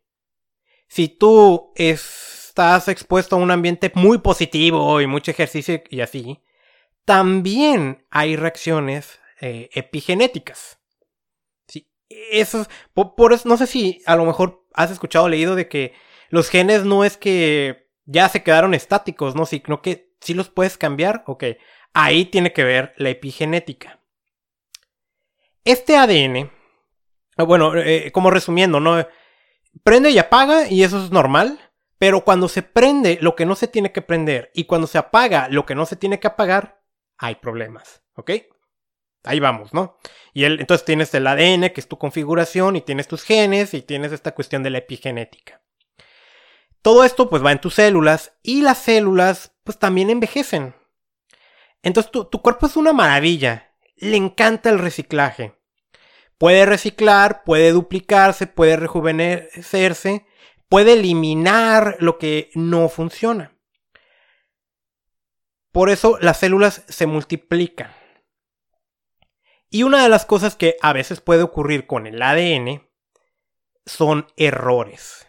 Si 0.89 1.08
tú 1.08 1.72
estás 1.75 2.88
expuesto 2.88 3.36
a 3.36 3.39
un 3.39 3.51
ambiente 3.51 3.91
muy 3.93 4.17
positivo 4.17 5.00
y 5.00 5.08
mucho 5.08 5.29
ejercicio 5.29 5.84
y 5.89 6.01
así, 6.01 6.41
también 7.05 8.08
hay 8.10 8.36
reacciones 8.36 9.19
eh, 9.39 9.69
epigenéticas. 9.74 10.79
¿Sí? 11.67 11.88
Eso, 12.10 12.65
por, 12.93 13.34
eso, 13.34 13.48
no 13.48 13.55
sé 13.55 13.67
si 13.67 14.01
a 14.08 14.15
lo 14.15 14.25
mejor 14.25 14.65
has 14.74 14.89
escuchado 14.89 15.25
o 15.25 15.29
leído 15.29 15.55
de 15.55 15.69
que 15.69 15.93
los 16.29 16.50
genes 16.50 16.86
no 16.86 17.05
es 17.05 17.17
que 17.17 17.88
ya 18.05 18.27
se 18.27 18.41
quedaron 18.41 18.74
estáticos, 18.74 19.36
¿no? 19.36 19.46
Sino 19.46 19.84
que 19.84 20.12
sí 20.19 20.34
los 20.34 20.50
puedes 20.50 20.75
cambiar. 20.75 21.24
Ok, 21.27 21.43
ahí 21.93 22.25
tiene 22.25 22.51
que 22.51 22.63
ver 22.63 22.93
la 22.98 23.10
epigenética. 23.10 24.01
Este 25.63 25.98
ADN, 25.98 26.51
bueno, 27.38 27.75
eh, 27.75 28.12
como 28.12 28.31
resumiendo, 28.31 28.79
¿no? 28.79 29.05
Prende 29.83 30.11
y 30.11 30.17
apaga 30.17 30.67
y 30.69 30.83
eso 30.83 31.03
es 31.03 31.11
normal. 31.11 31.59
Pero 31.99 32.23
cuando 32.23 32.47
se 32.47 32.63
prende 32.63 33.19
lo 33.21 33.35
que 33.35 33.45
no 33.45 33.55
se 33.55 33.67
tiene 33.67 33.91
que 33.91 34.01
prender 34.01 34.51
y 34.55 34.63
cuando 34.63 34.88
se 34.88 34.97
apaga 34.97 35.49
lo 35.49 35.65
que 35.65 35.75
no 35.75 35.85
se 35.85 35.97
tiene 35.97 36.19
que 36.19 36.27
apagar, 36.27 36.81
hay 37.17 37.35
problemas, 37.35 38.01
¿ok? 38.15 38.31
Ahí 39.25 39.41
vamos, 39.41 39.73
¿no? 39.73 39.97
Y 40.33 40.45
entonces 40.45 40.85
tienes 40.85 41.13
el 41.13 41.27
ADN, 41.27 41.71
que 41.71 41.81
es 41.81 41.89
tu 41.89 41.97
configuración, 41.97 42.77
y 42.77 42.81
tienes 42.81 43.09
tus 43.09 43.23
genes, 43.23 43.73
y 43.73 43.81
tienes 43.81 44.13
esta 44.13 44.33
cuestión 44.33 44.63
de 44.63 44.69
la 44.69 44.77
epigenética. 44.77 45.61
Todo 46.81 47.03
esto 47.03 47.29
pues 47.29 47.43
va 47.43 47.51
en 47.51 47.59
tus 47.59 47.75
células, 47.75 48.33
y 48.41 48.61
las 48.61 48.77
células 48.77 49.53
pues 49.65 49.77
también 49.77 50.09
envejecen. 50.09 50.75
Entonces 51.83 52.11
tu, 52.11 52.25
tu 52.25 52.41
cuerpo 52.41 52.67
es 52.67 52.77
una 52.77 52.93
maravilla, 52.93 53.73
le 53.97 54.15
encanta 54.15 54.69
el 54.69 54.79
reciclaje. 54.79 55.58
Puede 56.39 56.65
reciclar, 56.65 57.43
puede 57.43 57.72
duplicarse, 57.72 58.48
puede 58.48 58.77
rejuvenecerse, 58.77 60.25
puede 60.69 60.93
eliminar 60.93 61.98
lo 62.00 62.17
que 62.17 62.50
no 62.55 62.89
funciona. 62.89 63.55
Por 65.72 65.89
eso 65.91 66.17
las 66.22 66.39
células 66.39 66.84
se 66.88 67.05
multiplican. 67.05 67.93
Y 69.69 69.84
una 69.84 70.01
de 70.01 70.10
las 70.10 70.25
cosas 70.25 70.55
que 70.55 70.77
a 70.81 70.93
veces 70.93 71.22
puede 71.22 71.43
ocurrir 71.43 71.86
con 71.86 72.08
el 72.08 72.22
ADN 72.22 72.89
son 73.86 74.25
errores. 74.38 75.27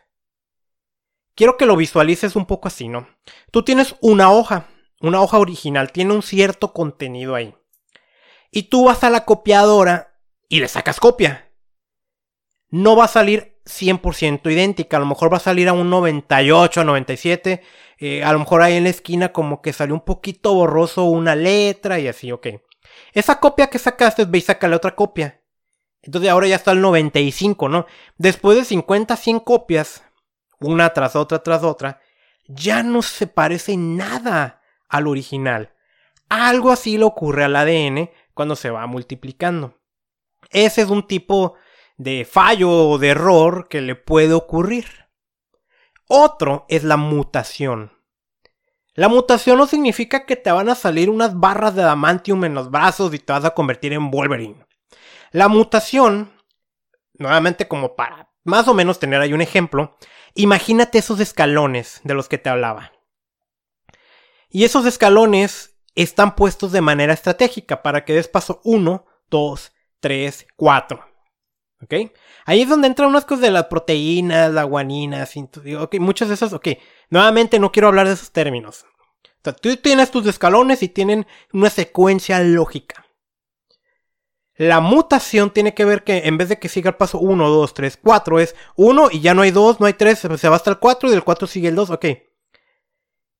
Quiero 1.34 1.56
que 1.56 1.66
lo 1.66 1.76
visualices 1.76 2.36
un 2.36 2.46
poco 2.46 2.68
así, 2.68 2.88
¿no? 2.88 3.08
Tú 3.50 3.64
tienes 3.64 3.96
una 4.00 4.30
hoja, 4.30 4.68
una 5.00 5.20
hoja 5.20 5.38
original, 5.38 5.92
tiene 5.92 6.14
un 6.14 6.22
cierto 6.22 6.72
contenido 6.72 7.34
ahí 7.34 7.54
y 8.50 8.64
tú 8.64 8.84
vas 8.84 9.04
a 9.04 9.10
la 9.10 9.24
copiadora 9.24 10.09
y 10.50 10.60
le 10.60 10.68
sacas 10.68 11.00
copia. 11.00 11.48
No 12.68 12.96
va 12.96 13.04
a 13.04 13.08
salir 13.08 13.58
100% 13.64 14.52
idéntica, 14.52 14.98
a 14.98 15.00
lo 15.00 15.06
mejor 15.06 15.32
va 15.32 15.38
a 15.38 15.40
salir 15.40 15.68
a 15.68 15.72
un 15.72 15.88
98, 15.88 16.84
97, 16.84 17.62
eh, 17.98 18.22
a 18.22 18.32
lo 18.32 18.40
mejor 18.40 18.60
ahí 18.60 18.76
en 18.76 18.84
la 18.84 18.90
esquina 18.90 19.32
como 19.32 19.62
que 19.62 19.72
salió 19.72 19.94
un 19.94 20.04
poquito 20.04 20.52
borroso 20.52 21.04
una 21.04 21.34
letra 21.34 21.98
y 21.98 22.08
así, 22.08 22.32
ok. 22.32 22.48
Esa 23.12 23.38
copia 23.40 23.68
que 23.68 23.78
sacaste, 23.78 24.24
ve 24.24 24.38
y 24.38 24.40
saca 24.42 24.68
la 24.68 24.76
otra 24.76 24.94
copia. 24.94 25.40
Entonces 26.02 26.30
ahora 26.30 26.48
ya 26.48 26.56
está 26.56 26.72
el 26.72 26.80
95, 26.80 27.68
¿no? 27.68 27.86
Después 28.18 28.58
de 28.58 28.64
50, 28.64 29.16
100 29.16 29.40
copias, 29.40 30.02
una 30.58 30.92
tras 30.92 31.14
otra, 31.14 31.42
tras 31.42 31.62
otra, 31.62 32.00
ya 32.48 32.82
no 32.82 33.02
se 33.02 33.26
parece 33.28 33.76
nada 33.76 34.62
al 34.88 35.06
original. 35.06 35.74
Algo 36.28 36.72
así 36.72 36.98
le 36.98 37.04
ocurre 37.04 37.44
al 37.44 37.54
ADN 37.54 38.10
cuando 38.34 38.56
se 38.56 38.70
va 38.70 38.86
multiplicando. 38.86 39.79
Ese 40.50 40.82
es 40.82 40.90
un 40.90 41.06
tipo 41.06 41.54
de 41.96 42.24
fallo 42.24 42.70
o 42.70 42.98
de 42.98 43.08
error 43.08 43.68
que 43.68 43.80
le 43.80 43.94
puede 43.94 44.34
ocurrir. 44.34 44.86
Otro 46.08 46.66
es 46.68 46.84
la 46.84 46.96
mutación. 46.96 47.92
La 48.94 49.08
mutación 49.08 49.58
no 49.58 49.66
significa 49.66 50.26
que 50.26 50.36
te 50.36 50.50
van 50.50 50.68
a 50.68 50.74
salir 50.74 51.08
unas 51.08 51.38
barras 51.38 51.74
de 51.74 51.82
adamantium 51.82 52.44
en 52.44 52.54
los 52.54 52.70
brazos 52.70 53.14
y 53.14 53.18
te 53.18 53.32
vas 53.32 53.44
a 53.44 53.54
convertir 53.54 53.92
en 53.92 54.10
Wolverine. 54.10 54.66
La 55.30 55.48
mutación, 55.48 56.32
nuevamente 57.14 57.68
como 57.68 57.94
para 57.94 58.30
más 58.42 58.66
o 58.66 58.74
menos 58.74 58.98
tener 58.98 59.20
ahí 59.20 59.32
un 59.32 59.40
ejemplo, 59.40 59.96
imagínate 60.34 60.98
esos 60.98 61.20
escalones 61.20 62.00
de 62.02 62.14
los 62.14 62.28
que 62.28 62.38
te 62.38 62.50
hablaba. 62.50 62.92
Y 64.48 64.64
esos 64.64 64.86
escalones 64.86 65.76
están 65.94 66.34
puestos 66.34 66.72
de 66.72 66.80
manera 66.80 67.12
estratégica 67.12 67.82
para 67.82 68.04
que 68.04 68.14
des 68.14 68.26
paso 68.26 68.60
1, 68.64 69.06
2, 69.28 69.72
3, 70.00 70.46
4. 70.56 71.10
¿Ok? 71.82 71.94
Ahí 72.44 72.62
es 72.62 72.68
donde 72.68 72.88
entran 72.88 73.08
unas 73.08 73.24
cosas 73.24 73.42
de 73.42 73.50
las 73.50 73.66
proteínas, 73.66 74.52
la 74.52 74.64
guanina, 74.64 75.26
muchas 75.98 76.28
de 76.28 76.34
esas, 76.34 76.52
ok. 76.52 76.68
Nuevamente 77.08 77.58
no 77.58 77.72
quiero 77.72 77.88
hablar 77.88 78.06
de 78.06 78.14
esos 78.14 78.32
términos. 78.32 78.84
O 79.24 79.42
sea, 79.44 79.52
tú 79.54 79.74
tienes 79.76 80.10
tus 80.10 80.26
escalones 80.26 80.82
y 80.82 80.88
tienen 80.88 81.26
una 81.52 81.70
secuencia 81.70 82.40
lógica. 82.40 83.06
La 84.56 84.80
mutación 84.80 85.50
tiene 85.50 85.72
que 85.72 85.86
ver 85.86 86.04
que 86.04 86.18
en 86.26 86.36
vez 86.36 86.50
de 86.50 86.58
que 86.58 86.68
siga 86.68 86.90
el 86.90 86.96
paso 86.96 87.18
1, 87.18 87.48
2, 87.48 87.72
3, 87.72 87.98
4 88.02 88.40
es 88.40 88.54
1 88.76 89.08
y 89.12 89.20
ya 89.20 89.32
no 89.32 89.40
hay 89.40 89.52
2, 89.52 89.80
no 89.80 89.86
hay 89.86 89.94
3, 89.94 90.18
se 90.36 90.48
va 90.50 90.56
hasta 90.56 90.68
el 90.68 90.78
4 90.78 91.08
y 91.08 91.12
del 91.12 91.24
4 91.24 91.46
sigue 91.46 91.68
el 91.68 91.74
2, 91.76 91.88
ok. 91.88 92.06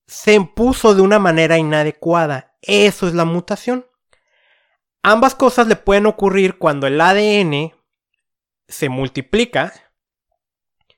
Se 0.07 0.33
impuso 0.33 0.95
de 0.95 1.03
una 1.03 1.19
manera 1.19 1.59
inadecuada. 1.59 2.57
Eso 2.63 3.07
es 3.07 3.13
la 3.13 3.27
mutación. 3.27 3.85
Ambas 5.03 5.35
cosas 5.35 5.67
le 5.67 5.77
pueden 5.77 6.07
ocurrir 6.07 6.59
cuando 6.59 6.87
el 6.87 7.01
ADN 7.01 7.73
se 8.69 8.89
multiplica, 8.89 9.73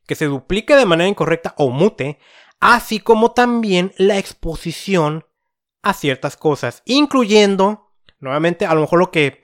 que 0.06 0.14
se 0.14 0.26
duplique 0.26 0.74
de 0.74 0.86
manera 0.86 1.08
incorrecta 1.08 1.54
o 1.56 1.70
mute, 1.70 2.18
así 2.60 2.98
como 2.98 3.32
también 3.32 3.92
la 3.96 4.18
exposición 4.18 5.24
a 5.82 5.94
ciertas 5.94 6.36
cosas, 6.36 6.82
incluyendo, 6.84 7.92
nuevamente, 8.18 8.66
a 8.66 8.74
lo 8.74 8.82
mejor 8.82 8.98
lo 8.98 9.10
que 9.10 9.42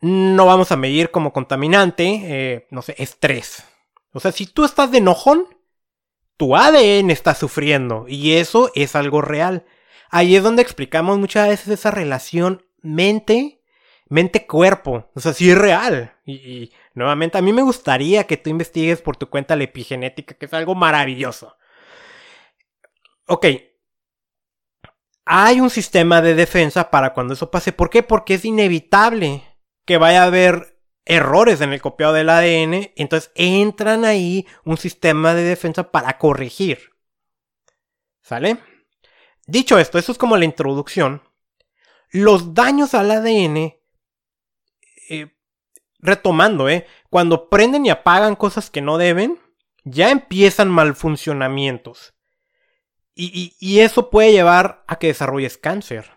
no 0.00 0.46
vamos 0.46 0.72
a 0.72 0.76
medir 0.76 1.10
como 1.10 1.32
contaminante, 1.32 2.20
eh, 2.24 2.66
no 2.70 2.82
sé, 2.82 2.94
estrés. 2.98 3.64
O 4.12 4.20
sea, 4.20 4.32
si 4.32 4.46
tú 4.46 4.64
estás 4.64 4.90
de 4.90 4.98
enojón, 4.98 5.46
tu 6.36 6.56
ADN 6.56 7.10
está 7.10 7.34
sufriendo 7.34 8.06
y 8.08 8.34
eso 8.34 8.70
es 8.74 8.96
algo 8.96 9.22
real. 9.22 9.64
Ahí 10.10 10.36
es 10.36 10.42
donde 10.42 10.62
explicamos 10.62 11.18
muchas 11.18 11.48
veces 11.48 11.68
esa 11.68 11.90
relación 11.90 12.66
mente 12.82 13.62
mente-cuerpo. 14.14 15.10
O 15.14 15.20
sea, 15.20 15.32
sí 15.32 15.50
es 15.50 15.58
real. 15.58 16.14
Y, 16.24 16.72
nuevamente, 16.94 17.36
a 17.36 17.42
mí 17.42 17.52
me 17.52 17.62
gustaría 17.62 18.24
que 18.24 18.36
tú 18.36 18.48
investigues 18.48 19.02
por 19.02 19.16
tu 19.16 19.28
cuenta 19.28 19.56
la 19.56 19.64
epigenética, 19.64 20.36
que 20.36 20.46
es 20.46 20.54
algo 20.54 20.76
maravilloso. 20.76 21.56
Ok. 23.26 23.46
Hay 25.24 25.60
un 25.60 25.68
sistema 25.70 26.22
de 26.22 26.34
defensa 26.34 26.90
para 26.90 27.12
cuando 27.12 27.34
eso 27.34 27.50
pase. 27.50 27.72
¿Por 27.72 27.90
qué? 27.90 28.04
Porque 28.04 28.34
es 28.34 28.44
inevitable 28.44 29.42
que 29.84 29.98
vaya 29.98 30.22
a 30.22 30.26
haber 30.26 30.78
errores 31.04 31.60
en 31.60 31.72
el 31.72 31.82
copiado 31.82 32.12
del 32.12 32.30
ADN. 32.30 32.92
Entonces 32.94 33.32
entran 33.34 34.04
ahí 34.04 34.46
un 34.64 34.76
sistema 34.76 35.34
de 35.34 35.42
defensa 35.42 35.90
para 35.90 36.18
corregir. 36.18 36.92
¿Sale? 38.22 38.58
Dicho 39.46 39.78
esto, 39.78 39.98
eso 39.98 40.12
es 40.12 40.18
como 40.18 40.36
la 40.36 40.44
introducción. 40.44 41.22
Los 42.10 42.54
daños 42.54 42.94
al 42.94 43.10
ADN 43.10 43.74
eh, 45.08 45.34
retomando, 45.98 46.68
¿eh? 46.68 46.86
Cuando 47.10 47.48
prenden 47.48 47.86
y 47.86 47.90
apagan 47.90 48.36
cosas 48.36 48.70
que 48.70 48.82
no 48.82 48.98
deben, 48.98 49.38
ya 49.84 50.10
empiezan 50.10 50.68
malfuncionamientos. 50.68 52.14
Y, 53.14 53.54
y, 53.60 53.80
eso 53.80 54.10
puede 54.10 54.32
llevar 54.32 54.82
a 54.88 54.98
que 54.98 55.06
desarrolles 55.06 55.56
cáncer. 55.56 56.10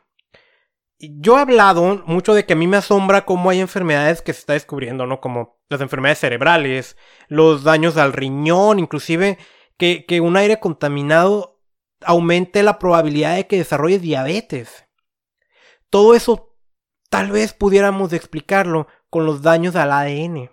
Yo 0.97 1.37
he 1.37 1.41
hablado 1.41 2.03
mucho 2.07 2.33
de 2.33 2.47
que 2.47 2.53
a 2.53 2.55
mí 2.55 2.65
me 2.65 2.77
asombra 2.77 3.23
cómo 3.23 3.51
hay 3.51 3.59
enfermedades 3.59 4.23
que 4.23 4.33
se 4.33 4.39
está 4.39 4.53
descubriendo, 4.53 5.05
¿no? 5.05 5.21
Como 5.21 5.59
las 5.69 5.79
enfermedades 5.81 6.19
cerebrales, 6.19 6.97
los 7.27 7.63
daños 7.63 7.97
al 7.97 8.13
riñón, 8.13 8.79
inclusive 8.79 9.37
que, 9.77 10.05
que 10.05 10.21
un 10.21 10.37
aire 10.37 10.59
contaminado 10.59 11.61
aumente 12.01 12.63
la 12.63 12.79
probabilidad 12.79 13.35
de 13.35 13.45
que 13.45 13.57
desarrolles 13.57 14.01
diabetes. 14.01 14.85
Todo 15.91 16.15
eso 16.15 16.46
Tal 17.09 17.31
vez 17.31 17.53
pudiéramos 17.53 18.11
explicarlo 18.11 18.87
con 19.09 19.25
los 19.25 19.41
daños 19.41 19.77
al 19.77 19.91
ADN. 19.91 20.49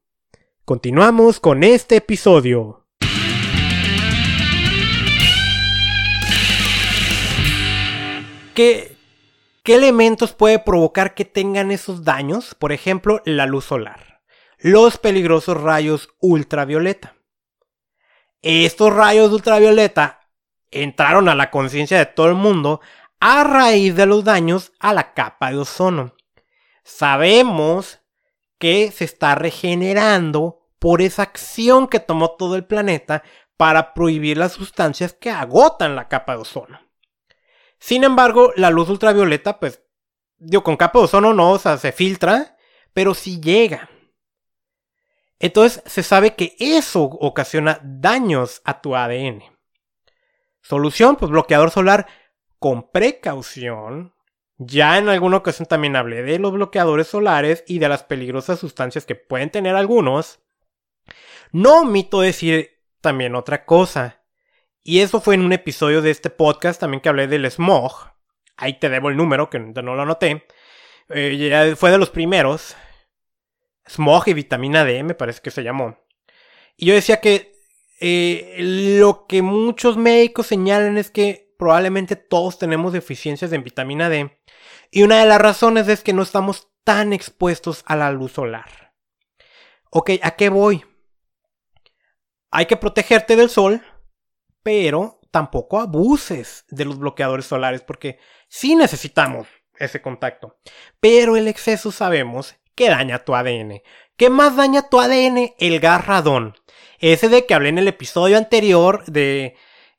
Continuamos 0.66 1.40
con 1.40 1.64
este 1.64 1.96
episodio. 1.98 2.87
¿Qué, 8.58 8.98
elementos 9.66 10.34
puede 10.34 10.58
provocar 10.58 11.14
que 11.14 11.26
tengan 11.26 11.70
esos 11.70 12.04
daños? 12.04 12.56
Por 12.56 12.72
ejemplo, 12.72 13.22
la 13.24 13.46
luz 13.46 13.66
solar. 13.66 14.24
Los 14.58 14.98
peligrosos 14.98 15.62
rayos 15.62 16.10
ultravioleta. 16.20 17.18
Estos 18.42 18.92
rayos 18.92 19.32
ultravioleta 19.32 20.22
entraron 20.72 21.30
a 21.30 21.36
la 21.36 21.52
conciencia 21.52 22.00
de 22.00 22.08
todo 22.08 22.30
el 22.30 22.34
mundo 22.34 22.82
a 23.20 23.44
raíz 23.44 23.96
de 23.96 24.08
los 24.08 24.24
daños 24.24 24.72
a 24.80 24.92
la 24.92 25.14
capa 25.14 25.52
de 25.52 25.60
ozono. 25.60 26.16
Sabemos 26.84 28.00
que 28.58 28.90
se 28.90 29.06
está 29.06 29.36
regenerando 29.36 30.68
por 30.80 31.04
esa 31.04 31.22
acción 31.22 31.88
que 31.88 32.00
tomó 32.00 32.32
todo 32.32 32.56
el 32.56 32.66
planeta 32.66 33.22
para 33.56 33.94
prohibir 33.94 34.36
las 34.36 34.54
sustancias 34.54 35.14
que 35.14 35.30
agotan 35.30 35.96
la 35.96 36.08
capa 36.08 36.32
de 36.32 36.40
ozono. 36.40 36.87
Sin 37.80 38.04
embargo, 38.04 38.52
la 38.56 38.70
luz 38.70 38.90
ultravioleta, 38.90 39.60
pues, 39.60 39.84
digo, 40.38 40.64
con 40.64 40.78
capa 40.78 41.00
de 41.00 41.06
ozono 41.06 41.34
no, 41.34 41.52
o 41.52 41.60
sea, 41.60 41.78
se 41.78 41.92
filtra, 41.92 42.58
pero 42.94 43.14
sí 43.14 43.40
llega. 43.40 43.90
Entonces 45.40 45.84
se 45.86 46.04
sabe 46.04 46.36
que 46.36 46.56
eso 46.60 47.04
ocasiona 47.04 47.80
daños 47.84 48.62
a 48.66 48.82
tu 48.82 48.96
ADN. 48.96 49.44
Solución, 50.62 51.16
pues 51.16 51.32
bloqueador 51.32 51.72
solar 51.72 52.08
con 52.60 52.90
precaución. 52.92 54.14
Ya 54.58 54.98
en 54.98 55.08
alguna 55.08 55.38
ocasión 55.38 55.68
también 55.68 55.96
hablé 55.96 56.24
de 56.24 56.40
los 56.40 56.52
bloqueadores 56.52 57.08
solares 57.08 57.64
y 57.68 57.78
de 57.78 57.88
las 57.90 58.04
peligrosas 58.04 58.60
sustancias 58.60 59.06
que 59.06 59.16
pueden 59.16 59.52
tener 59.52 59.76
algunos. 59.76 60.40
No 61.52 61.82
omito 61.82 62.22
decir 62.22 62.82
también 63.02 63.36
otra 63.36 63.66
cosa. 63.66 64.24
Y 64.88 65.02
eso 65.02 65.20
fue 65.20 65.36
en 65.36 65.42
un 65.42 65.52
episodio 65.52 66.02
de 66.02 66.12
este 66.12 66.30
podcast 66.30 66.80
también 66.80 67.02
que 67.02 67.10
hablé 67.10 67.28
del 67.28 67.52
smog. 67.52 67.92
Ahí 68.56 68.80
te 68.80 68.88
debo 68.88 69.10
el 69.10 69.18
número, 69.18 69.50
que 69.50 69.60
no 69.60 69.96
lo 69.96 70.02
anoté. 70.02 70.48
Eh, 71.10 71.76
fue 71.78 71.92
de 71.92 71.98
los 71.98 72.10
primeros. 72.10 72.74
smog 73.86 74.30
y 74.30 74.34
vitamina 74.34 74.86
D, 74.86 75.04
me 75.04 75.14
parece 75.14 75.42
que 75.42 75.52
se 75.52 75.62
llamó. 75.62 75.98
Y 76.78 76.86
yo 76.86 76.94
decía 76.94 77.20
que 77.20 77.52
eh, 78.00 78.56
lo 79.00 79.28
que 79.28 79.42
muchos 79.42 79.98
médicos 79.98 80.48
señalan 80.48 80.98
es 80.98 81.12
que 81.12 81.54
probablemente 81.60 82.16
todos 82.16 82.58
tenemos 82.58 82.94
deficiencias 82.94 83.52
en 83.52 83.66
vitamina 83.66 84.08
D. 84.08 84.40
Y 84.90 85.04
una 85.04 85.20
de 85.20 85.26
las 85.26 85.42
razones 85.42 85.90
es 85.90 86.02
que 86.02 86.14
no 86.14 86.24
estamos 86.24 86.70
tan 86.86 87.12
expuestos 87.12 87.84
a 87.88 87.98
la 87.98 88.10
luz 88.14 88.32
solar. 88.32 88.94
Ok, 89.90 90.12
¿a 90.22 90.38
qué 90.38 90.48
voy? 90.48 90.86
Hay 92.52 92.68
que 92.68 92.78
protegerte 92.78 93.36
del 93.36 93.50
sol, 93.50 93.82
pero 94.68 95.22
tampoco 95.32 95.80
abuses 95.80 96.66
de 96.68 96.84
los 96.84 97.00
bloqueadores 97.00 97.46
solares 97.46 97.84
porque 97.84 98.20
sí 98.50 98.76
necesitamos 98.76 99.48
ese 99.80 100.02
contacto. 100.02 100.58
Pero 101.00 101.38
el 101.38 101.48
exceso 101.48 101.90
sabemos 101.90 102.54
que 102.76 102.90
daña 102.90 103.24
tu 103.24 103.34
ADN. 103.34 103.82
¿Qué 104.18 104.30
más 104.30 104.58
daña 104.58 104.90
tu 104.90 105.00
ADN? 105.00 105.54
El 105.58 105.80
gas 105.80 106.06
radón. 106.06 106.54
Ese 107.00 107.30
de 107.30 107.46
que 107.46 107.54
hablé 107.54 107.70
en 107.70 107.78
el 107.78 107.88
episodio 107.88 108.38
anterior 108.38 109.06
de 109.06 109.56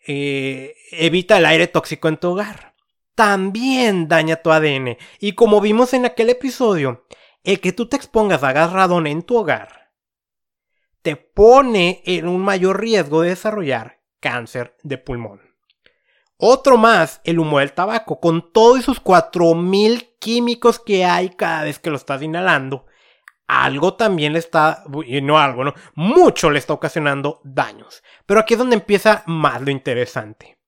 eh, 0.06 0.74
evita 0.90 1.38
el 1.38 1.46
aire 1.46 1.68
tóxico 1.68 2.08
en 2.08 2.18
tu 2.18 2.32
hogar. 2.32 2.74
También 3.14 4.06
daña 4.06 4.42
tu 4.42 4.52
ADN. 4.52 4.98
Y 5.18 5.32
como 5.32 5.62
vimos 5.62 5.94
en 5.94 6.04
aquel 6.04 6.28
episodio, 6.28 7.06
el 7.42 7.60
que 7.60 7.72
tú 7.72 7.88
te 7.88 7.96
expongas 7.96 8.42
a 8.42 8.52
gas 8.52 8.70
radón 8.70 9.06
en 9.06 9.22
tu 9.22 9.38
hogar 9.38 9.78
te 11.00 11.16
pone 11.16 12.02
en 12.04 12.28
un 12.28 12.42
mayor 12.42 12.80
riesgo 12.80 13.22
de 13.22 13.30
desarrollar 13.30 13.97
cáncer 14.20 14.76
de 14.82 14.98
pulmón. 14.98 15.40
Otro 16.36 16.76
más, 16.76 17.20
el 17.24 17.40
humo 17.40 17.58
del 17.58 17.72
tabaco, 17.72 18.20
con 18.20 18.52
todos 18.52 18.78
esos 18.78 19.00
4000 19.00 20.16
químicos 20.20 20.78
que 20.78 21.04
hay 21.04 21.30
cada 21.30 21.64
vez 21.64 21.80
que 21.80 21.90
lo 21.90 21.96
estás 21.96 22.22
inhalando, 22.22 22.86
algo 23.48 23.94
también 23.94 24.34
le 24.34 24.38
está, 24.38 24.84
no 25.22 25.38
algo, 25.38 25.64
no, 25.64 25.74
mucho 25.94 26.50
le 26.50 26.58
está 26.58 26.74
ocasionando 26.74 27.40
daños. 27.42 28.04
Pero 28.26 28.38
aquí 28.38 28.54
es 28.54 28.58
donde 28.58 28.76
empieza 28.76 29.24
más 29.26 29.60
lo 29.62 29.70
interesante. 29.70 30.58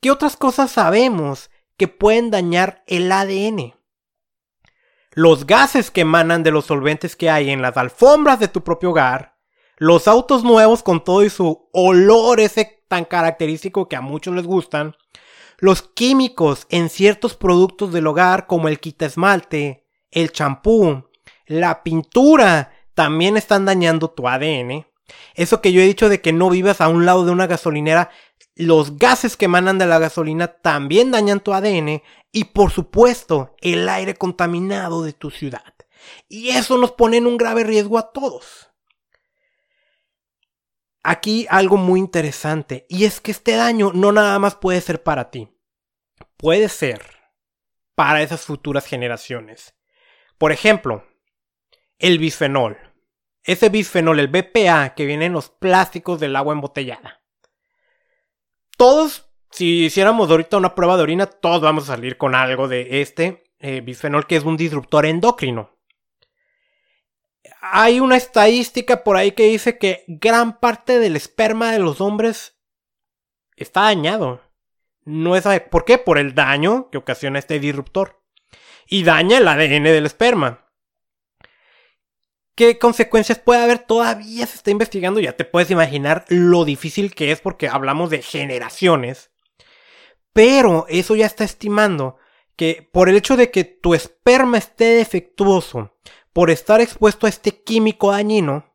¿Qué 0.00 0.10
otras 0.10 0.36
cosas 0.36 0.70
sabemos 0.70 1.50
que 1.76 1.88
pueden 1.88 2.30
dañar 2.30 2.82
el 2.86 3.10
ADN? 3.12 3.74
Los 5.10 5.46
gases 5.46 5.90
que 5.90 6.02
emanan 6.02 6.42
de 6.42 6.52
los 6.52 6.66
solventes 6.66 7.16
que 7.16 7.28
hay 7.28 7.50
en 7.50 7.60
las 7.60 7.76
alfombras 7.76 8.38
de 8.38 8.48
tu 8.48 8.62
propio 8.62 8.90
hogar, 8.90 9.35
los 9.76 10.08
autos 10.08 10.42
nuevos 10.44 10.82
con 10.82 11.04
todo 11.04 11.22
y 11.24 11.30
su 11.30 11.68
olor 11.72 12.40
ese 12.40 12.82
tan 12.88 13.04
característico 13.04 13.88
que 13.88 13.96
a 13.96 14.00
muchos 14.00 14.34
les 14.34 14.46
gustan, 14.46 14.96
los 15.58 15.82
químicos 15.82 16.66
en 16.70 16.88
ciertos 16.88 17.34
productos 17.34 17.92
del 17.92 18.06
hogar 18.06 18.46
como 18.46 18.68
el 18.68 18.80
quita 18.80 19.06
esmalte, 19.06 19.86
el 20.10 20.32
champú, 20.32 21.04
la 21.46 21.82
pintura 21.82 22.72
también 22.94 23.36
están 23.36 23.64
dañando 23.64 24.10
tu 24.10 24.28
ADN. 24.28 24.86
Eso 25.34 25.60
que 25.60 25.72
yo 25.72 25.80
he 25.80 25.86
dicho 25.86 26.08
de 26.08 26.20
que 26.20 26.32
no 26.32 26.50
vivas 26.50 26.80
a 26.80 26.88
un 26.88 27.06
lado 27.06 27.24
de 27.24 27.30
una 27.30 27.46
gasolinera, 27.46 28.10
los 28.54 28.98
gases 28.98 29.36
que 29.36 29.44
emanan 29.44 29.78
de 29.78 29.86
la 29.86 29.98
gasolina 29.98 30.48
también 30.48 31.10
dañan 31.10 31.40
tu 31.40 31.52
ADN 31.52 32.02
y 32.32 32.44
por 32.44 32.70
supuesto 32.70 33.54
el 33.60 33.88
aire 33.88 34.14
contaminado 34.14 35.02
de 35.02 35.12
tu 35.12 35.30
ciudad. 35.30 35.74
Y 36.28 36.50
eso 36.50 36.78
nos 36.78 36.92
pone 36.92 37.18
en 37.18 37.26
un 37.26 37.36
grave 37.36 37.64
riesgo 37.64 37.98
a 37.98 38.12
todos. 38.12 38.65
Aquí 41.08 41.46
algo 41.50 41.76
muy 41.76 42.00
interesante 42.00 42.84
y 42.88 43.04
es 43.04 43.20
que 43.20 43.30
este 43.30 43.54
daño 43.54 43.92
no 43.94 44.10
nada 44.10 44.40
más 44.40 44.56
puede 44.56 44.80
ser 44.80 45.04
para 45.04 45.30
ti, 45.30 45.48
puede 46.36 46.68
ser 46.68 47.00
para 47.94 48.22
esas 48.22 48.40
futuras 48.40 48.86
generaciones. 48.86 49.76
Por 50.36 50.50
ejemplo, 50.50 51.06
el 52.00 52.18
bisfenol. 52.18 52.76
Ese 53.44 53.68
bisfenol, 53.68 54.18
el 54.18 54.26
BPA, 54.26 54.94
que 54.96 55.06
viene 55.06 55.26
en 55.26 55.32
los 55.32 55.48
plásticos 55.48 56.18
del 56.18 56.34
agua 56.34 56.54
embotellada. 56.54 57.22
Todos, 58.76 59.30
si 59.52 59.84
hiciéramos 59.84 60.28
ahorita 60.28 60.56
una 60.56 60.74
prueba 60.74 60.96
de 60.96 61.04
orina, 61.04 61.26
todos 61.26 61.60
vamos 61.60 61.84
a 61.84 61.94
salir 61.94 62.16
con 62.16 62.34
algo 62.34 62.66
de 62.66 63.00
este 63.00 63.44
eh, 63.60 63.80
bisfenol 63.80 64.26
que 64.26 64.34
es 64.34 64.42
un 64.42 64.56
disruptor 64.56 65.06
endocrino. 65.06 65.75
Hay 67.72 68.00
una 68.00 68.16
estadística 68.16 69.02
por 69.04 69.16
ahí 69.16 69.32
que 69.32 69.44
dice 69.44 69.78
que 69.78 70.04
gran 70.06 70.58
parte 70.60 70.98
del 70.98 71.16
esperma 71.16 71.72
de 71.72 71.78
los 71.78 72.00
hombres 72.00 72.56
está 73.56 73.82
dañado. 73.82 74.42
No 75.04 75.36
es, 75.36 75.44
¿Por 75.70 75.84
qué? 75.84 75.98
Por 75.98 76.18
el 76.18 76.34
daño 76.34 76.90
que 76.90 76.98
ocasiona 76.98 77.38
este 77.38 77.60
disruptor. 77.60 78.22
Y 78.88 79.04
daña 79.04 79.38
el 79.38 79.48
ADN 79.48 79.84
del 79.84 80.06
esperma. 80.06 80.66
¿Qué 82.56 82.78
consecuencias 82.78 83.38
puede 83.38 83.62
haber? 83.62 83.80
Todavía 83.80 84.46
se 84.46 84.56
está 84.56 84.70
investigando, 84.70 85.20
ya 85.20 85.36
te 85.36 85.44
puedes 85.44 85.70
imaginar 85.70 86.24
lo 86.28 86.64
difícil 86.64 87.14
que 87.14 87.30
es 87.30 87.40
porque 87.40 87.68
hablamos 87.68 88.08
de 88.08 88.22
generaciones. 88.22 89.30
Pero 90.32 90.86
eso 90.88 91.14
ya 91.16 91.26
está 91.26 91.44
estimando 91.44 92.16
que 92.56 92.88
por 92.92 93.08
el 93.08 93.16
hecho 93.16 93.36
de 93.36 93.50
que 93.50 93.64
tu 93.64 93.94
esperma 93.94 94.56
esté 94.56 94.84
defectuoso, 94.96 95.98
por 96.36 96.50
estar 96.50 96.82
expuesto 96.82 97.24
a 97.24 97.30
este 97.30 97.62
químico 97.62 98.12
dañino, 98.12 98.66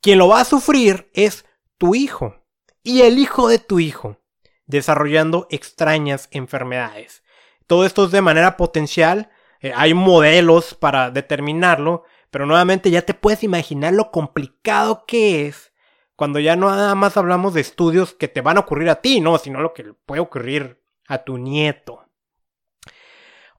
quien 0.00 0.20
lo 0.20 0.28
va 0.28 0.40
a 0.40 0.44
sufrir 0.44 1.10
es 1.14 1.44
tu 1.78 1.96
hijo 1.96 2.44
y 2.84 3.00
el 3.00 3.18
hijo 3.18 3.48
de 3.48 3.58
tu 3.58 3.80
hijo, 3.80 4.18
desarrollando 4.66 5.48
extrañas 5.50 6.28
enfermedades. 6.30 7.24
Todo 7.66 7.84
esto 7.84 8.04
es 8.04 8.12
de 8.12 8.22
manera 8.22 8.56
potencial, 8.56 9.30
eh, 9.58 9.72
hay 9.74 9.94
modelos 9.94 10.74
para 10.74 11.10
determinarlo, 11.10 12.04
pero 12.30 12.46
nuevamente 12.46 12.92
ya 12.92 13.02
te 13.02 13.14
puedes 13.14 13.42
imaginar 13.42 13.94
lo 13.94 14.12
complicado 14.12 15.06
que 15.08 15.48
es 15.48 15.72
cuando 16.14 16.38
ya 16.38 16.54
no 16.54 16.70
nada 16.70 16.94
más 16.94 17.16
hablamos 17.16 17.52
de 17.52 17.62
estudios 17.62 18.14
que 18.14 18.28
te 18.28 18.42
van 18.42 18.58
a 18.58 18.60
ocurrir 18.60 18.90
a 18.90 19.00
ti, 19.00 19.20
no, 19.20 19.38
sino 19.38 19.60
lo 19.60 19.74
que 19.74 19.92
puede 20.06 20.20
ocurrir 20.20 20.80
a 21.08 21.24
tu 21.24 21.36
nieto. 21.36 22.04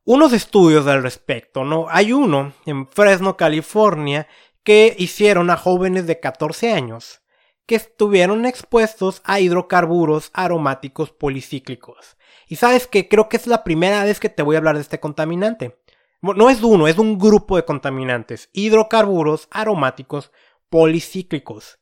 Unos 0.04 0.34
estudios 0.34 0.88
al 0.88 1.04
respecto, 1.04 1.64
¿no? 1.64 1.86
Hay 1.90 2.12
uno 2.12 2.54
en 2.66 2.88
Fresno, 2.88 3.38
California, 3.38 4.28
que 4.64 4.96
hicieron 4.98 5.50
a 5.50 5.58
jóvenes 5.58 6.08
de 6.08 6.20
14 6.20 6.72
años 6.74 7.22
que 7.66 7.76
estuvieron 7.76 8.46
expuestos 8.46 9.22
a 9.24 9.40
hidrocarburos 9.40 10.32
aromáticos 10.34 11.12
policíclicos. 11.12 12.18
Y 12.48 12.58
sabes 12.58 12.88
que 12.88 13.08
creo 13.08 13.30
que 13.30 13.38
es 13.38 13.48
la 13.48 13.64
primera 13.64 14.04
vez 14.04 14.20
que 14.20 14.30
te 14.30 14.44
voy 14.44 14.56
a 14.56 14.58
hablar 14.58 14.76
de 14.76 14.82
este 14.82 15.00
contaminante. 15.00 15.80
No 16.22 16.50
es 16.50 16.62
uno, 16.62 16.88
es 16.88 16.98
un 16.98 17.18
grupo 17.18 17.56
de 17.56 17.66
contaminantes, 17.66 18.50
hidrocarburos 18.54 19.48
aromáticos 19.52 20.32
policíclicos. 20.70 21.80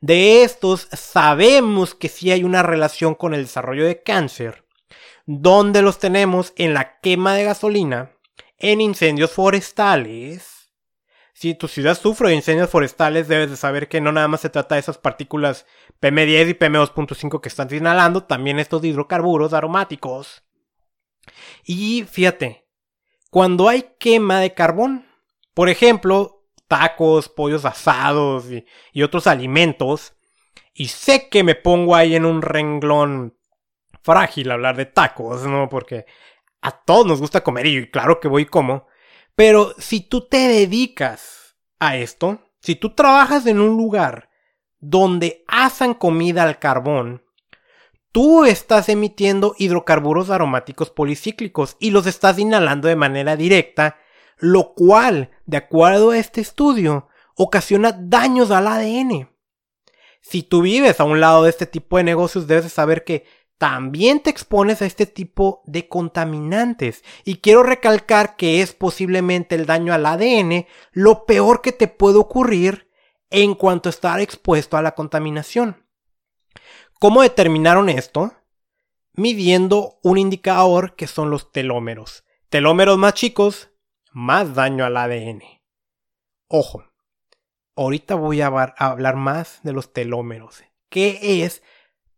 De 0.00 0.42
estos 0.42 0.88
sabemos 0.92 1.94
que 1.94 2.08
sí 2.08 2.30
hay 2.30 2.42
una 2.42 2.62
relación 2.62 3.14
con 3.14 3.34
el 3.34 3.42
desarrollo 3.42 3.84
de 3.84 4.02
cáncer, 4.02 4.64
donde 5.26 5.82
los 5.82 5.98
tenemos 5.98 6.52
en 6.56 6.72
la 6.72 6.98
quema 7.00 7.34
de 7.34 7.44
gasolina, 7.44 8.12
en 8.58 8.80
incendios 8.80 9.32
forestales. 9.32 10.72
Si 11.34 11.54
tu 11.54 11.68
ciudad 11.68 11.98
sufre 11.98 12.30
de 12.30 12.36
incendios 12.36 12.70
forestales, 12.70 13.28
debes 13.28 13.50
de 13.50 13.56
saber 13.56 13.88
que 13.88 14.00
no 14.00 14.10
nada 14.10 14.28
más 14.28 14.40
se 14.40 14.48
trata 14.48 14.76
de 14.76 14.80
esas 14.80 14.96
partículas 14.96 15.66
PM10 16.00 16.50
y 16.50 16.54
PM2.5 16.54 17.40
que 17.42 17.48
están 17.48 17.68
inhalando, 17.74 18.24
también 18.24 18.58
estos 18.58 18.82
hidrocarburos 18.82 19.52
aromáticos. 19.52 20.44
Y 21.64 22.04
fíjate, 22.10 22.66
cuando 23.30 23.68
hay 23.68 23.90
quema 23.98 24.40
de 24.40 24.54
carbón. 24.54 25.06
Por 25.52 25.68
ejemplo, 25.68 26.46
tacos, 26.68 27.28
pollos 27.28 27.64
asados 27.64 28.46
y, 28.92 29.02
otros 29.02 29.26
alimentos. 29.26 30.14
Y 30.72 30.88
sé 30.88 31.28
que 31.28 31.42
me 31.42 31.54
pongo 31.54 31.94
ahí 31.94 32.14
en 32.14 32.24
un 32.24 32.42
renglón 32.42 33.35
frágil 34.06 34.52
hablar 34.52 34.76
de 34.76 34.86
tacos, 34.86 35.44
¿no? 35.46 35.68
Porque 35.68 36.06
a 36.62 36.70
todos 36.70 37.06
nos 37.06 37.20
gusta 37.20 37.42
comer 37.42 37.66
y 37.66 37.90
claro 37.90 38.20
que 38.20 38.28
voy 38.28 38.46
como. 38.46 38.86
Pero 39.34 39.74
si 39.78 40.00
tú 40.00 40.28
te 40.28 40.48
dedicas 40.48 41.56
a 41.80 41.96
esto, 41.96 42.40
si 42.60 42.76
tú 42.76 42.94
trabajas 42.94 43.46
en 43.46 43.60
un 43.60 43.76
lugar 43.76 44.30
donde 44.78 45.44
asan 45.48 45.92
comida 45.92 46.44
al 46.44 46.60
carbón, 46.60 47.24
tú 48.12 48.44
estás 48.44 48.88
emitiendo 48.88 49.54
hidrocarburos 49.58 50.30
aromáticos 50.30 50.90
policíclicos 50.90 51.76
y 51.80 51.90
los 51.90 52.06
estás 52.06 52.38
inhalando 52.38 52.86
de 52.88 52.96
manera 52.96 53.36
directa, 53.36 53.98
lo 54.38 54.72
cual, 54.74 55.30
de 55.46 55.56
acuerdo 55.56 56.10
a 56.10 56.18
este 56.18 56.40
estudio, 56.40 57.08
ocasiona 57.34 57.92
daños 57.92 58.50
al 58.52 58.68
ADN. 58.68 59.28
Si 60.20 60.42
tú 60.42 60.62
vives 60.62 61.00
a 61.00 61.04
un 61.04 61.20
lado 61.20 61.42
de 61.42 61.50
este 61.50 61.66
tipo 61.66 61.96
de 61.98 62.04
negocios, 62.04 62.46
debes 62.46 62.72
saber 62.72 63.04
que 63.04 63.24
también 63.58 64.20
te 64.20 64.30
expones 64.30 64.82
a 64.82 64.86
este 64.86 65.06
tipo 65.06 65.62
de 65.64 65.88
contaminantes. 65.88 67.02
Y 67.24 67.36
quiero 67.36 67.62
recalcar 67.62 68.36
que 68.36 68.60
es 68.60 68.72
posiblemente 68.72 69.54
el 69.54 69.66
daño 69.66 69.92
al 69.94 70.06
ADN 70.06 70.66
lo 70.92 71.24
peor 71.24 71.62
que 71.62 71.72
te 71.72 71.88
puede 71.88 72.18
ocurrir 72.18 72.90
en 73.30 73.54
cuanto 73.54 73.88
a 73.88 73.90
estar 73.90 74.20
expuesto 74.20 74.76
a 74.76 74.82
la 74.82 74.94
contaminación. 74.94 75.84
¿Cómo 76.98 77.22
determinaron 77.22 77.88
esto? 77.88 78.32
Midiendo 79.14 79.98
un 80.02 80.18
indicador 80.18 80.94
que 80.94 81.06
son 81.06 81.30
los 81.30 81.52
telómeros. 81.52 82.24
Telómeros 82.48 82.98
más 82.98 83.14
chicos, 83.14 83.70
más 84.12 84.54
daño 84.54 84.84
al 84.84 84.96
ADN. 84.96 85.42
Ojo, 86.48 86.84
ahorita 87.74 88.14
voy 88.14 88.40
a 88.42 88.46
hablar 88.46 89.16
más 89.16 89.60
de 89.62 89.72
los 89.72 89.92
telómeros, 89.92 90.62
que 90.88 91.42
es 91.44 91.62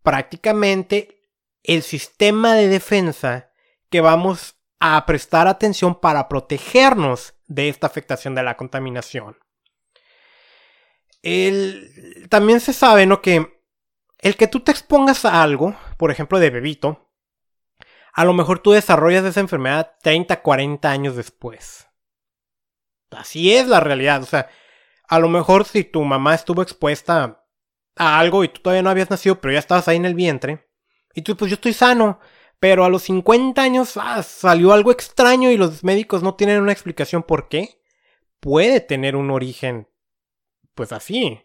prácticamente 0.03 1.18
el 1.63 1.83
sistema 1.83 2.55
de 2.55 2.69
defensa 2.69 3.51
que 3.91 4.01
vamos 4.01 4.57
a 4.81 5.05
prestar 5.07 5.49
atención 5.49 6.01
para 6.01 6.29
protegernos 6.29 7.35
de 7.47 7.69
esta 7.69 7.87
afectación 7.87 8.35
de 8.35 8.43
la 8.43 8.57
contaminación. 8.57 9.39
también 12.29 12.61
se 12.61 12.73
sabe, 12.73 13.07
¿no? 13.07 13.21
Que 13.21 13.61
el 14.19 14.37
que 14.37 14.47
tú 14.47 14.61
te 14.61 14.71
expongas 14.71 15.25
a 15.25 15.43
algo, 15.43 15.77
por 15.97 16.11
ejemplo 16.11 16.39
de 16.39 16.51
bebito, 16.51 17.11
a 18.13 18.25
lo 18.25 18.33
mejor 18.33 18.59
tú 18.59 18.73
desarrollas 18.73 19.25
esa 19.25 19.41
enfermedad 19.41 19.97
30, 20.03 20.43
40 20.43 20.91
años 20.91 21.17
después. 21.17 21.87
Así 23.11 23.55
es 23.55 23.67
la 23.69 23.81
realidad. 23.81 24.23
O 24.23 24.27
sea, 24.27 24.49
a 25.09 25.19
lo 25.19 25.29
mejor 25.29 25.65
si 25.65 25.85
tu 25.85 26.03
mamá 26.05 26.35
estuvo 26.35 26.63
expuesta 26.63 27.45
a 27.97 28.19
algo 28.19 28.45
y 28.45 28.49
tú 28.49 28.61
todavía 28.61 28.83
no 28.83 28.91
habías 28.91 29.11
nacido, 29.11 29.41
pero 29.41 29.53
ya 29.53 29.59
estabas 29.59 29.89
ahí 29.89 29.97
en 29.97 30.05
el 30.05 30.15
vientre, 30.15 30.68
y 31.19 31.23
tú, 31.23 31.37
pues 31.37 31.51
yo 31.51 31.57
estoy 31.57 31.73
sano, 31.73 32.21
pero 32.61 32.85
a 32.85 32.89
los 32.89 33.03
50 33.03 33.61
años 33.61 33.97
ah, 33.97 34.23
salió 34.23 34.73
algo 34.73 34.93
extraño 34.93 35.51
y 35.51 35.57
los 35.57 35.83
médicos 35.83 36.23
no 36.23 36.37
tienen 36.37 36.63
una 36.63 36.71
explicación 36.71 37.25
por 37.25 37.49
qué. 37.49 37.83
Puede 38.39 38.81
tener 38.81 39.17
un 39.17 39.33
origen, 39.33 39.89
pues 40.77 40.93
así. 40.93 41.41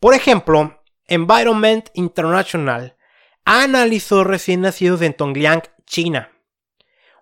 Por 0.00 0.14
ejemplo, 0.14 0.82
Environment 1.04 1.90
International 1.92 2.96
analizó 3.44 4.24
recién 4.24 4.62
nacidos 4.62 5.02
en 5.02 5.12
Tongliang, 5.12 5.62
China. 5.84 6.32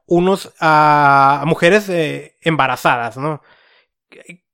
Unos 0.06 0.54
a 0.60 1.42
mujeres 1.44 1.88
eh, 1.88 2.36
embarazadas, 2.40 3.16
¿no? 3.16 3.42
¿Qué, 4.08 4.44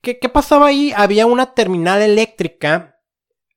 ¿Qué 0.00 0.28
pasaba 0.28 0.68
ahí? 0.68 0.92
Había 0.96 1.26
una 1.26 1.54
terminal 1.54 2.00
eléctrica 2.02 3.00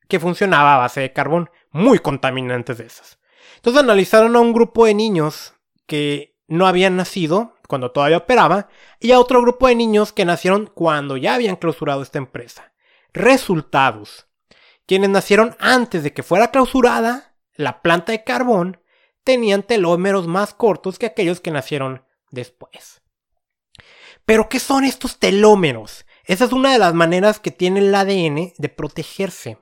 que 0.07 0.19
funcionaba 0.19 0.73
a 0.73 0.79
base 0.79 1.01
de 1.01 1.13
carbón, 1.13 1.51
muy 1.73 1.99
contaminantes 1.99 2.77
de 2.77 2.85
esas. 2.85 3.19
Entonces 3.57 3.83
analizaron 3.83 4.35
a 4.35 4.39
un 4.39 4.53
grupo 4.53 4.85
de 4.85 4.93
niños 4.93 5.53
que 5.85 6.37
no 6.47 6.67
habían 6.67 6.95
nacido 6.95 7.55
cuando 7.67 7.91
todavía 7.91 8.17
operaba 8.17 8.69
y 8.99 9.11
a 9.11 9.19
otro 9.19 9.41
grupo 9.41 9.67
de 9.67 9.75
niños 9.75 10.13
que 10.13 10.25
nacieron 10.25 10.69
cuando 10.73 11.17
ya 11.17 11.33
habían 11.33 11.57
clausurado 11.57 12.01
esta 12.01 12.19
empresa. 12.19 12.73
Resultados. 13.11 14.27
Quienes 14.85 15.09
nacieron 15.09 15.55
antes 15.59 16.03
de 16.03 16.13
que 16.13 16.23
fuera 16.23 16.51
clausurada 16.51 17.35
la 17.55 17.81
planta 17.81 18.11
de 18.11 18.23
carbón 18.23 18.81
tenían 19.23 19.63
telómeros 19.63 20.27
más 20.27 20.53
cortos 20.53 20.99
que 20.99 21.05
aquellos 21.05 21.39
que 21.39 21.51
nacieron 21.51 22.05
después. 22.31 23.01
Pero, 24.25 24.49
¿qué 24.49 24.59
son 24.59 24.83
estos 24.83 25.19
telómeros? 25.19 26.05
Esa 26.25 26.45
es 26.45 26.53
una 26.53 26.71
de 26.71 26.79
las 26.79 26.93
maneras 26.93 27.39
que 27.39 27.51
tiene 27.51 27.79
el 27.81 27.93
ADN 27.93 28.53
de 28.57 28.69
protegerse. 28.69 29.57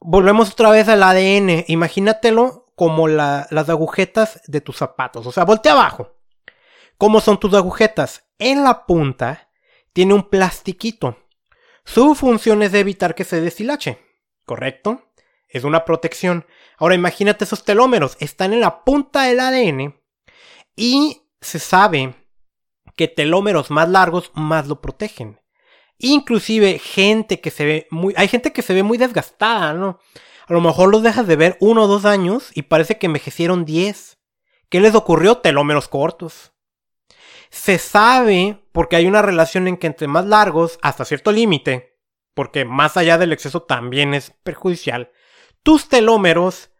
Volvemos 0.00 0.52
otra 0.52 0.70
vez 0.70 0.88
al 0.88 1.02
ADN. 1.02 1.64
Imagínatelo 1.68 2.72
como 2.74 3.08
las 3.08 3.68
agujetas 3.68 4.42
de 4.46 4.60
tus 4.60 4.76
zapatos. 4.76 5.26
O 5.26 5.32
sea, 5.32 5.44
voltea 5.44 5.72
abajo. 5.72 6.16
¿Cómo 6.98 7.20
son 7.20 7.38
tus 7.38 7.54
agujetas? 7.54 8.26
En 8.38 8.64
la 8.64 8.86
punta 8.86 9.50
tiene 9.92 10.14
un 10.14 10.28
plastiquito. 10.28 11.18
Su 11.84 12.14
función 12.14 12.62
es 12.62 12.74
evitar 12.74 13.14
que 13.14 13.24
se 13.24 13.40
deshilache. 13.40 13.98
¿Correcto? 14.44 15.12
Es 15.48 15.64
una 15.64 15.84
protección. 15.84 16.46
Ahora 16.78 16.94
imagínate 16.94 17.44
esos 17.44 17.64
telómeros. 17.64 18.16
Están 18.20 18.52
en 18.52 18.60
la 18.60 18.84
punta 18.84 19.22
del 19.22 19.40
ADN. 19.40 20.00
Y 20.74 21.22
se 21.40 21.58
sabe 21.58 22.14
que 22.96 23.08
telómeros 23.08 23.70
más 23.70 23.88
largos 23.88 24.32
más 24.34 24.66
lo 24.66 24.80
protegen. 24.80 25.40
Inclusive 25.98 26.78
gente 26.78 27.40
que 27.40 27.50
se 27.50 27.64
ve 27.64 27.86
muy... 27.90 28.14
Hay 28.16 28.28
gente 28.28 28.52
que 28.52 28.62
se 28.62 28.74
ve 28.74 28.82
muy 28.82 28.98
desgastada, 28.98 29.74
¿no? 29.74 29.98
A 30.46 30.52
lo 30.52 30.60
mejor 30.60 30.90
los 30.90 31.02
dejas 31.02 31.26
de 31.26 31.36
ver 31.36 31.56
uno 31.60 31.84
o 31.84 31.86
dos 31.86 32.04
años 32.04 32.50
y 32.54 32.62
parece 32.62 32.98
que 32.98 33.06
envejecieron 33.06 33.64
diez. 33.64 34.18
¿Qué 34.68 34.80
les 34.80 34.94
ocurrió? 34.94 35.38
Telómeros 35.38 35.88
cortos. 35.88 36.52
Se 37.50 37.78
sabe, 37.78 38.68
porque 38.72 38.96
hay 38.96 39.06
una 39.06 39.22
relación 39.22 39.66
en 39.68 39.76
que 39.76 39.86
entre 39.86 40.08
más 40.08 40.26
largos, 40.26 40.78
hasta 40.82 41.04
cierto 41.04 41.32
límite, 41.32 41.96
porque 42.34 42.64
más 42.64 42.96
allá 42.96 43.18
del 43.18 43.32
exceso 43.32 43.62
también 43.62 44.12
es 44.12 44.30
perjudicial, 44.42 45.10
tus 45.62 45.88
telómeros 45.88 46.70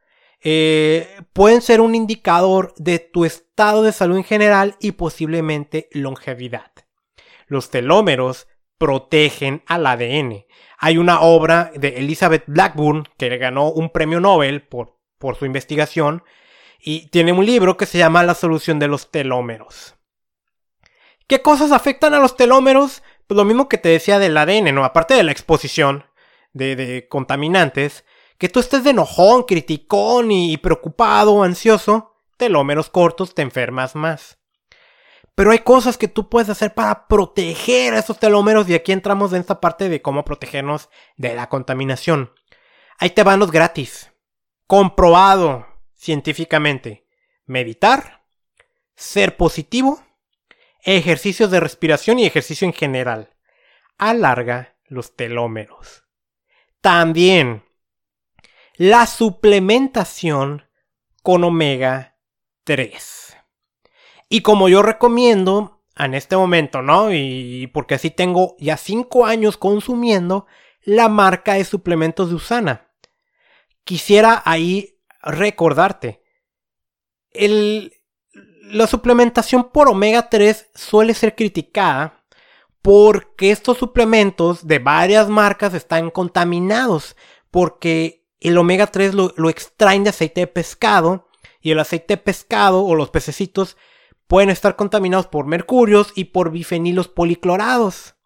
eh, 0.42 1.08
pueden 1.32 1.62
ser 1.62 1.80
un 1.80 1.94
indicador 1.94 2.74
de 2.76 2.98
tu 2.98 3.24
estado 3.24 3.82
de 3.82 3.92
salud 3.92 4.16
en 4.16 4.24
general 4.24 4.76
y 4.80 4.92
posiblemente 4.92 5.88
longevidad. 5.92 6.70
Los 7.46 7.70
telómeros 7.70 8.46
protegen 8.78 9.62
al 9.66 9.86
ADN. 9.86 10.46
Hay 10.78 10.98
una 10.98 11.20
obra 11.20 11.70
de 11.74 11.96
Elizabeth 11.98 12.44
Blackburn 12.46 13.08
que 13.16 13.36
ganó 13.38 13.70
un 13.70 13.90
premio 13.90 14.20
Nobel 14.20 14.62
por, 14.62 14.98
por 15.18 15.36
su 15.36 15.46
investigación 15.46 16.22
y 16.80 17.08
tiene 17.08 17.32
un 17.32 17.44
libro 17.46 17.76
que 17.76 17.86
se 17.86 17.98
llama 17.98 18.22
La 18.22 18.34
solución 18.34 18.78
de 18.78 18.88
los 18.88 19.10
telómeros. 19.10 19.96
¿Qué 21.26 21.42
cosas 21.42 21.72
afectan 21.72 22.14
a 22.14 22.20
los 22.20 22.36
telómeros? 22.36 23.02
Pues 23.26 23.36
lo 23.36 23.44
mismo 23.44 23.68
que 23.68 23.78
te 23.78 23.88
decía 23.88 24.18
del 24.18 24.36
ADN, 24.36 24.74
¿no? 24.74 24.84
Aparte 24.84 25.14
de 25.14 25.24
la 25.24 25.32
exposición 25.32 26.04
de, 26.52 26.76
de 26.76 27.08
contaminantes, 27.08 28.04
que 28.38 28.48
tú 28.48 28.60
estés 28.60 28.84
de 28.84 28.90
enojón, 28.90 29.44
criticón 29.44 30.30
y 30.30 30.56
preocupado, 30.58 31.42
ansioso, 31.42 32.14
telómeros 32.36 32.90
cortos 32.90 33.34
te 33.34 33.42
enfermas 33.42 33.96
más. 33.96 34.38
Pero 35.36 35.50
hay 35.50 35.58
cosas 35.58 35.98
que 35.98 36.08
tú 36.08 36.30
puedes 36.30 36.48
hacer 36.48 36.72
para 36.72 37.06
proteger 37.06 37.92
a 37.92 37.98
esos 37.98 38.18
telómeros 38.18 38.68
y 38.70 38.74
aquí 38.74 38.92
entramos 38.92 39.34
en 39.34 39.40
esta 39.40 39.60
parte 39.60 39.90
de 39.90 40.00
cómo 40.00 40.24
protegernos 40.24 40.88
de 41.18 41.34
la 41.34 41.50
contaminación. 41.50 42.32
Ahí 42.98 43.10
te 43.10 43.22
van 43.22 43.38
los 43.38 43.52
gratis. 43.52 44.10
Comprobado 44.66 45.66
científicamente. 45.94 47.06
Meditar, 47.44 48.24
ser 48.94 49.36
positivo, 49.36 50.02
ejercicios 50.82 51.50
de 51.50 51.60
respiración 51.60 52.18
y 52.18 52.24
ejercicio 52.24 52.66
en 52.66 52.72
general. 52.72 53.36
Alarga 53.98 54.78
los 54.86 55.16
telómeros. 55.16 56.04
También 56.80 57.62
la 58.76 59.06
suplementación 59.06 60.66
con 61.22 61.44
omega 61.44 62.16
3. 62.64 63.35
Y 64.28 64.40
como 64.40 64.68
yo 64.68 64.82
recomiendo 64.82 65.76
en 65.96 66.14
este 66.14 66.36
momento, 66.36 66.82
¿no? 66.82 67.12
Y 67.12 67.68
porque 67.72 67.94
así 67.94 68.10
tengo 68.10 68.56
ya 68.58 68.76
5 68.76 69.24
años 69.24 69.56
consumiendo 69.56 70.46
la 70.82 71.08
marca 71.08 71.54
de 71.54 71.64
suplementos 71.64 72.28
de 72.28 72.36
Usana. 72.36 72.90
Quisiera 73.84 74.42
ahí 74.44 75.00
recordarte. 75.22 76.22
El, 77.30 77.92
la 78.62 78.86
suplementación 78.86 79.70
por 79.70 79.88
omega 79.88 80.28
3 80.28 80.70
suele 80.74 81.14
ser 81.14 81.34
criticada 81.34 82.24
porque 82.82 83.50
estos 83.50 83.78
suplementos 83.78 84.66
de 84.66 84.78
varias 84.78 85.28
marcas 85.28 85.72
están 85.74 86.10
contaminados. 86.10 87.16
Porque 87.50 88.26
el 88.40 88.58
omega 88.58 88.88
3 88.88 89.14
lo, 89.14 89.32
lo 89.36 89.48
extraen 89.50 90.04
de 90.04 90.10
aceite 90.10 90.42
de 90.42 90.46
pescado. 90.46 91.28
Y 91.60 91.70
el 91.70 91.78
aceite 91.78 92.14
de 92.14 92.22
pescado 92.22 92.84
o 92.84 92.94
los 92.94 93.10
pececitos 93.10 93.76
pueden 94.26 94.50
estar 94.50 94.76
contaminados 94.76 95.26
por 95.26 95.46
mercurios 95.46 96.12
y 96.14 96.24
por 96.24 96.50
bifenilos 96.50 97.08
policlorados, 97.08 98.16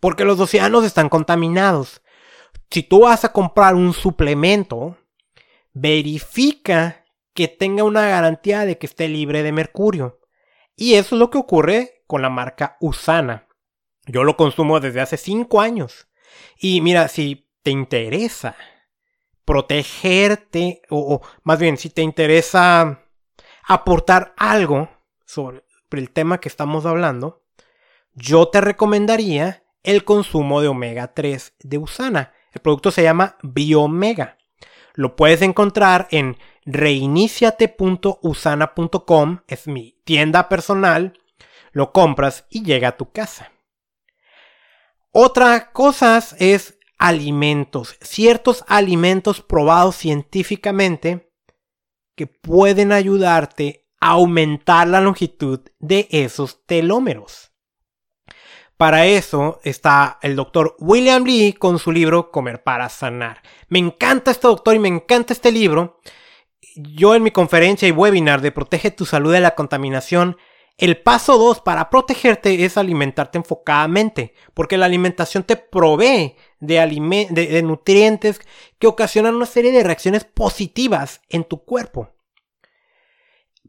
porque 0.00 0.24
los 0.24 0.40
océanos 0.40 0.84
están 0.84 1.08
contaminados. 1.08 2.02
Si 2.70 2.82
tú 2.82 3.00
vas 3.00 3.24
a 3.24 3.32
comprar 3.32 3.74
un 3.74 3.92
suplemento, 3.92 4.96
verifica 5.72 7.04
que 7.34 7.48
tenga 7.48 7.84
una 7.84 8.08
garantía 8.08 8.64
de 8.64 8.78
que 8.78 8.86
esté 8.86 9.08
libre 9.08 9.42
de 9.42 9.52
mercurio. 9.52 10.20
Y 10.76 10.94
eso 10.94 11.14
es 11.14 11.18
lo 11.18 11.30
que 11.30 11.38
ocurre 11.38 12.02
con 12.06 12.22
la 12.22 12.30
marca 12.30 12.76
Usana. 12.80 13.46
Yo 14.06 14.24
lo 14.24 14.36
consumo 14.36 14.80
desde 14.80 15.00
hace 15.00 15.16
5 15.16 15.60
años. 15.60 16.08
Y 16.58 16.80
mira, 16.80 17.08
si 17.08 17.48
te 17.62 17.70
interesa 17.70 18.56
protegerte, 19.44 20.82
o, 20.88 21.14
o, 21.14 21.20
más 21.42 21.58
bien 21.58 21.76
si 21.76 21.90
te 21.90 22.02
interesa 22.02 23.04
aportar 23.64 24.32
algo 24.36 24.88
sobre 25.30 25.62
el 25.92 26.10
tema 26.10 26.40
que 26.40 26.48
estamos 26.48 26.86
hablando, 26.86 27.44
yo 28.14 28.48
te 28.48 28.60
recomendaría 28.60 29.62
el 29.82 30.04
consumo 30.04 30.60
de 30.60 30.68
omega 30.68 31.14
3 31.14 31.54
de 31.60 31.78
Usana. 31.78 32.34
El 32.52 32.60
producto 32.60 32.90
se 32.90 33.04
llama 33.04 33.38
Biomega. 33.42 34.36
Lo 34.94 35.16
puedes 35.16 35.40
encontrar 35.42 36.08
en 36.10 36.36
reiniciate.usana.com, 36.64 39.40
es 39.46 39.68
mi 39.68 40.00
tienda 40.04 40.48
personal. 40.48 41.12
Lo 41.72 41.92
compras 41.92 42.46
y 42.50 42.64
llega 42.64 42.88
a 42.88 42.96
tu 42.96 43.12
casa. 43.12 43.52
Otra 45.12 45.70
cosa 45.72 46.18
es 46.38 46.78
alimentos, 46.98 47.96
ciertos 48.00 48.64
alimentos 48.66 49.40
probados 49.40 49.94
científicamente 49.96 51.32
que 52.16 52.26
pueden 52.26 52.90
ayudarte 52.92 53.89
aumentar 54.00 54.88
la 54.88 55.00
longitud 55.00 55.60
de 55.78 56.08
esos 56.10 56.64
telómeros. 56.66 57.52
Para 58.76 59.04
eso 59.04 59.60
está 59.62 60.18
el 60.22 60.36
doctor 60.36 60.74
William 60.78 61.22
Lee 61.24 61.52
con 61.52 61.78
su 61.78 61.92
libro 61.92 62.30
Comer 62.30 62.62
para 62.62 62.88
Sanar. 62.88 63.42
Me 63.68 63.78
encanta 63.78 64.30
este 64.30 64.48
doctor 64.48 64.74
y 64.74 64.78
me 64.78 64.88
encanta 64.88 65.34
este 65.34 65.52
libro. 65.52 66.00
Yo 66.76 67.14
en 67.14 67.22
mi 67.22 67.30
conferencia 67.30 67.86
y 67.86 67.92
webinar 67.92 68.40
de 68.40 68.52
Protege 68.52 68.90
tu 68.90 69.04
salud 69.04 69.32
de 69.32 69.40
la 69.40 69.54
contaminación, 69.54 70.38
el 70.78 70.96
paso 70.96 71.36
2 71.36 71.60
para 71.60 71.90
protegerte 71.90 72.64
es 72.64 72.78
alimentarte 72.78 73.36
enfocadamente, 73.36 74.32
porque 74.54 74.78
la 74.78 74.86
alimentación 74.86 75.42
te 75.42 75.56
provee 75.56 76.36
de, 76.58 77.28
de 77.30 77.62
nutrientes 77.62 78.40
que 78.78 78.86
ocasionan 78.86 79.34
una 79.34 79.44
serie 79.44 79.72
de 79.72 79.84
reacciones 79.84 80.24
positivas 80.24 81.20
en 81.28 81.44
tu 81.44 81.66
cuerpo. 81.66 82.14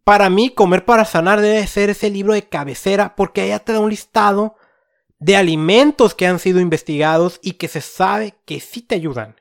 Para 0.04 0.30
mí, 0.30 0.50
Comer 0.50 0.86
para 0.86 1.06
Sanar 1.06 1.42
debe 1.42 1.66
ser 1.68 1.90
ese 1.90 2.10
libro 2.10 2.34
de 2.34 2.48
cabecera 2.48 3.16
porque 3.16 3.42
allá 3.42 3.60
te 3.60 3.74
da 3.74 3.80
un 3.80 3.90
listado 3.90 4.56
de 5.20 5.36
alimentos 5.36 6.16
que 6.16 6.26
han 6.26 6.40
sido 6.40 6.60
investigados 6.60 7.40
y 7.44 7.54
que 7.54 7.68
se 7.68 7.82
sabe 7.82 8.36
que 8.46 8.60
sí 8.60 8.82
te 8.82 8.96
ayudan. 8.96 9.40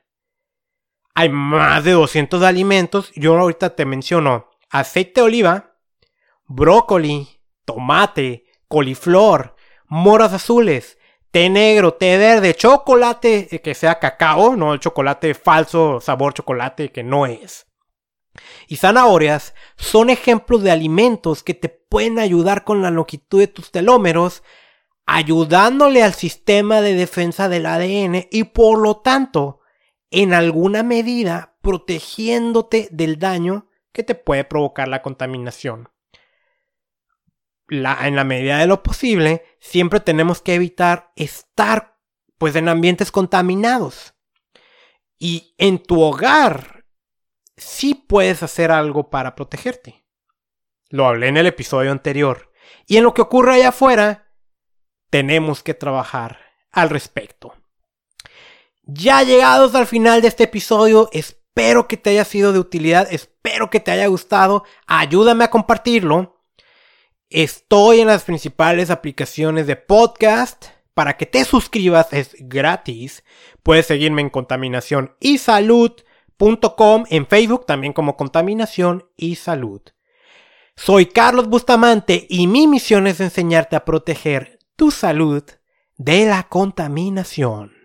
Hay 1.15 1.29
más 1.29 1.83
de 1.83 1.91
200 1.91 2.43
alimentos. 2.43 3.11
Yo 3.15 3.37
ahorita 3.37 3.75
te 3.75 3.85
menciono 3.85 4.49
aceite 4.69 5.21
de 5.21 5.25
oliva, 5.25 5.75
brócoli, 6.45 7.27
tomate, 7.65 8.45
coliflor, 8.67 9.55
moras 9.87 10.33
azules, 10.33 10.97
té 11.31 11.49
negro, 11.49 11.95
té 11.95 12.17
verde, 12.17 12.53
chocolate 12.53 13.47
eh, 13.51 13.61
que 13.61 13.73
sea 13.73 13.99
cacao, 13.99 14.55
no 14.55 14.73
el 14.73 14.79
chocolate 14.79 15.33
falso, 15.33 15.99
sabor 15.99 16.33
chocolate 16.33 16.91
que 16.91 17.03
no 17.03 17.25
es. 17.25 17.65
Y 18.67 18.77
zanahorias 18.77 19.53
son 19.77 20.09
ejemplos 20.09 20.63
de 20.63 20.71
alimentos 20.71 21.43
que 21.43 21.53
te 21.53 21.69
pueden 21.69 22.19
ayudar 22.19 22.63
con 22.63 22.81
la 22.81 22.91
longitud 22.91 23.39
de 23.39 23.47
tus 23.47 23.71
telómeros 23.71 24.43
ayudándole 25.05 26.03
al 26.03 26.13
sistema 26.13 26.79
de 26.79 26.93
defensa 26.93 27.49
del 27.49 27.65
ADN 27.65 28.27
y 28.31 28.45
por 28.45 28.79
lo 28.79 28.97
tanto, 28.97 29.59
en 30.09 30.33
alguna 30.33 30.83
medida, 30.83 31.57
protegiéndote 31.61 32.87
del 32.91 33.19
daño 33.19 33.67
que 33.91 34.03
te 34.03 34.15
puede 34.15 34.45
provocar 34.45 34.87
la 34.87 35.01
contaminación. 35.01 35.89
en 37.67 38.15
la 38.15 38.23
medida 38.23 38.59
de 38.59 38.67
lo 38.67 38.83
posible, 38.83 39.43
siempre 39.59 39.99
tenemos 39.99 40.41
que 40.41 40.55
evitar 40.55 41.11
estar 41.15 41.97
pues 42.37 42.55
en 42.55 42.69
ambientes 42.69 43.11
contaminados. 43.11 44.13
Y 45.17 45.53
en 45.57 45.77
tu 45.83 46.01
hogar 46.01 46.80
sí 47.61 47.93
puedes 47.95 48.43
hacer 48.43 48.71
algo 48.71 49.09
para 49.09 49.35
protegerte. 49.35 50.03
Lo 50.89 51.07
hablé 51.07 51.27
en 51.27 51.37
el 51.37 51.47
episodio 51.47 51.91
anterior. 51.91 52.51
Y 52.87 52.97
en 52.97 53.03
lo 53.03 53.13
que 53.13 53.21
ocurre 53.21 53.53
allá 53.53 53.69
afuera, 53.69 54.33
tenemos 55.09 55.61
que 55.63 55.73
trabajar 55.73 56.39
al 56.71 56.89
respecto. 56.89 57.53
Ya 58.83 59.23
llegados 59.23 59.75
al 59.75 59.87
final 59.87 60.21
de 60.21 60.27
este 60.27 60.45
episodio, 60.45 61.09
espero 61.13 61.87
que 61.87 61.97
te 61.97 62.09
haya 62.09 62.25
sido 62.25 62.51
de 62.51 62.59
utilidad, 62.59 63.07
espero 63.11 63.69
que 63.69 63.79
te 63.79 63.91
haya 63.91 64.07
gustado, 64.07 64.63
ayúdame 64.87 65.43
a 65.43 65.49
compartirlo. 65.49 66.43
Estoy 67.29 68.01
en 68.01 68.07
las 68.07 68.23
principales 68.23 68.89
aplicaciones 68.89 69.67
de 69.67 69.75
podcast. 69.75 70.65
Para 70.93 71.15
que 71.15 71.25
te 71.25 71.45
suscribas 71.45 72.11
es 72.11 72.35
gratis. 72.37 73.23
Puedes 73.63 73.85
seguirme 73.85 74.21
en 74.21 74.29
contaminación 74.29 75.15
y 75.21 75.37
en 77.09 77.27
Facebook 77.27 77.67
también 77.67 77.93
como 77.93 78.17
contaminación 78.17 79.05
y 79.15 79.35
salud. 79.35 79.81
Soy 80.75 81.05
Carlos 81.05 81.47
Bustamante 81.47 82.25
y 82.29 82.47
mi 82.47 82.65
misión 82.65 83.05
es 83.05 83.19
enseñarte 83.19 83.75
a 83.75 83.85
proteger 83.85 84.57
tu 84.75 84.89
salud 84.89 85.43
de 85.97 86.25
la 86.25 86.47
contaminación. 86.49 87.80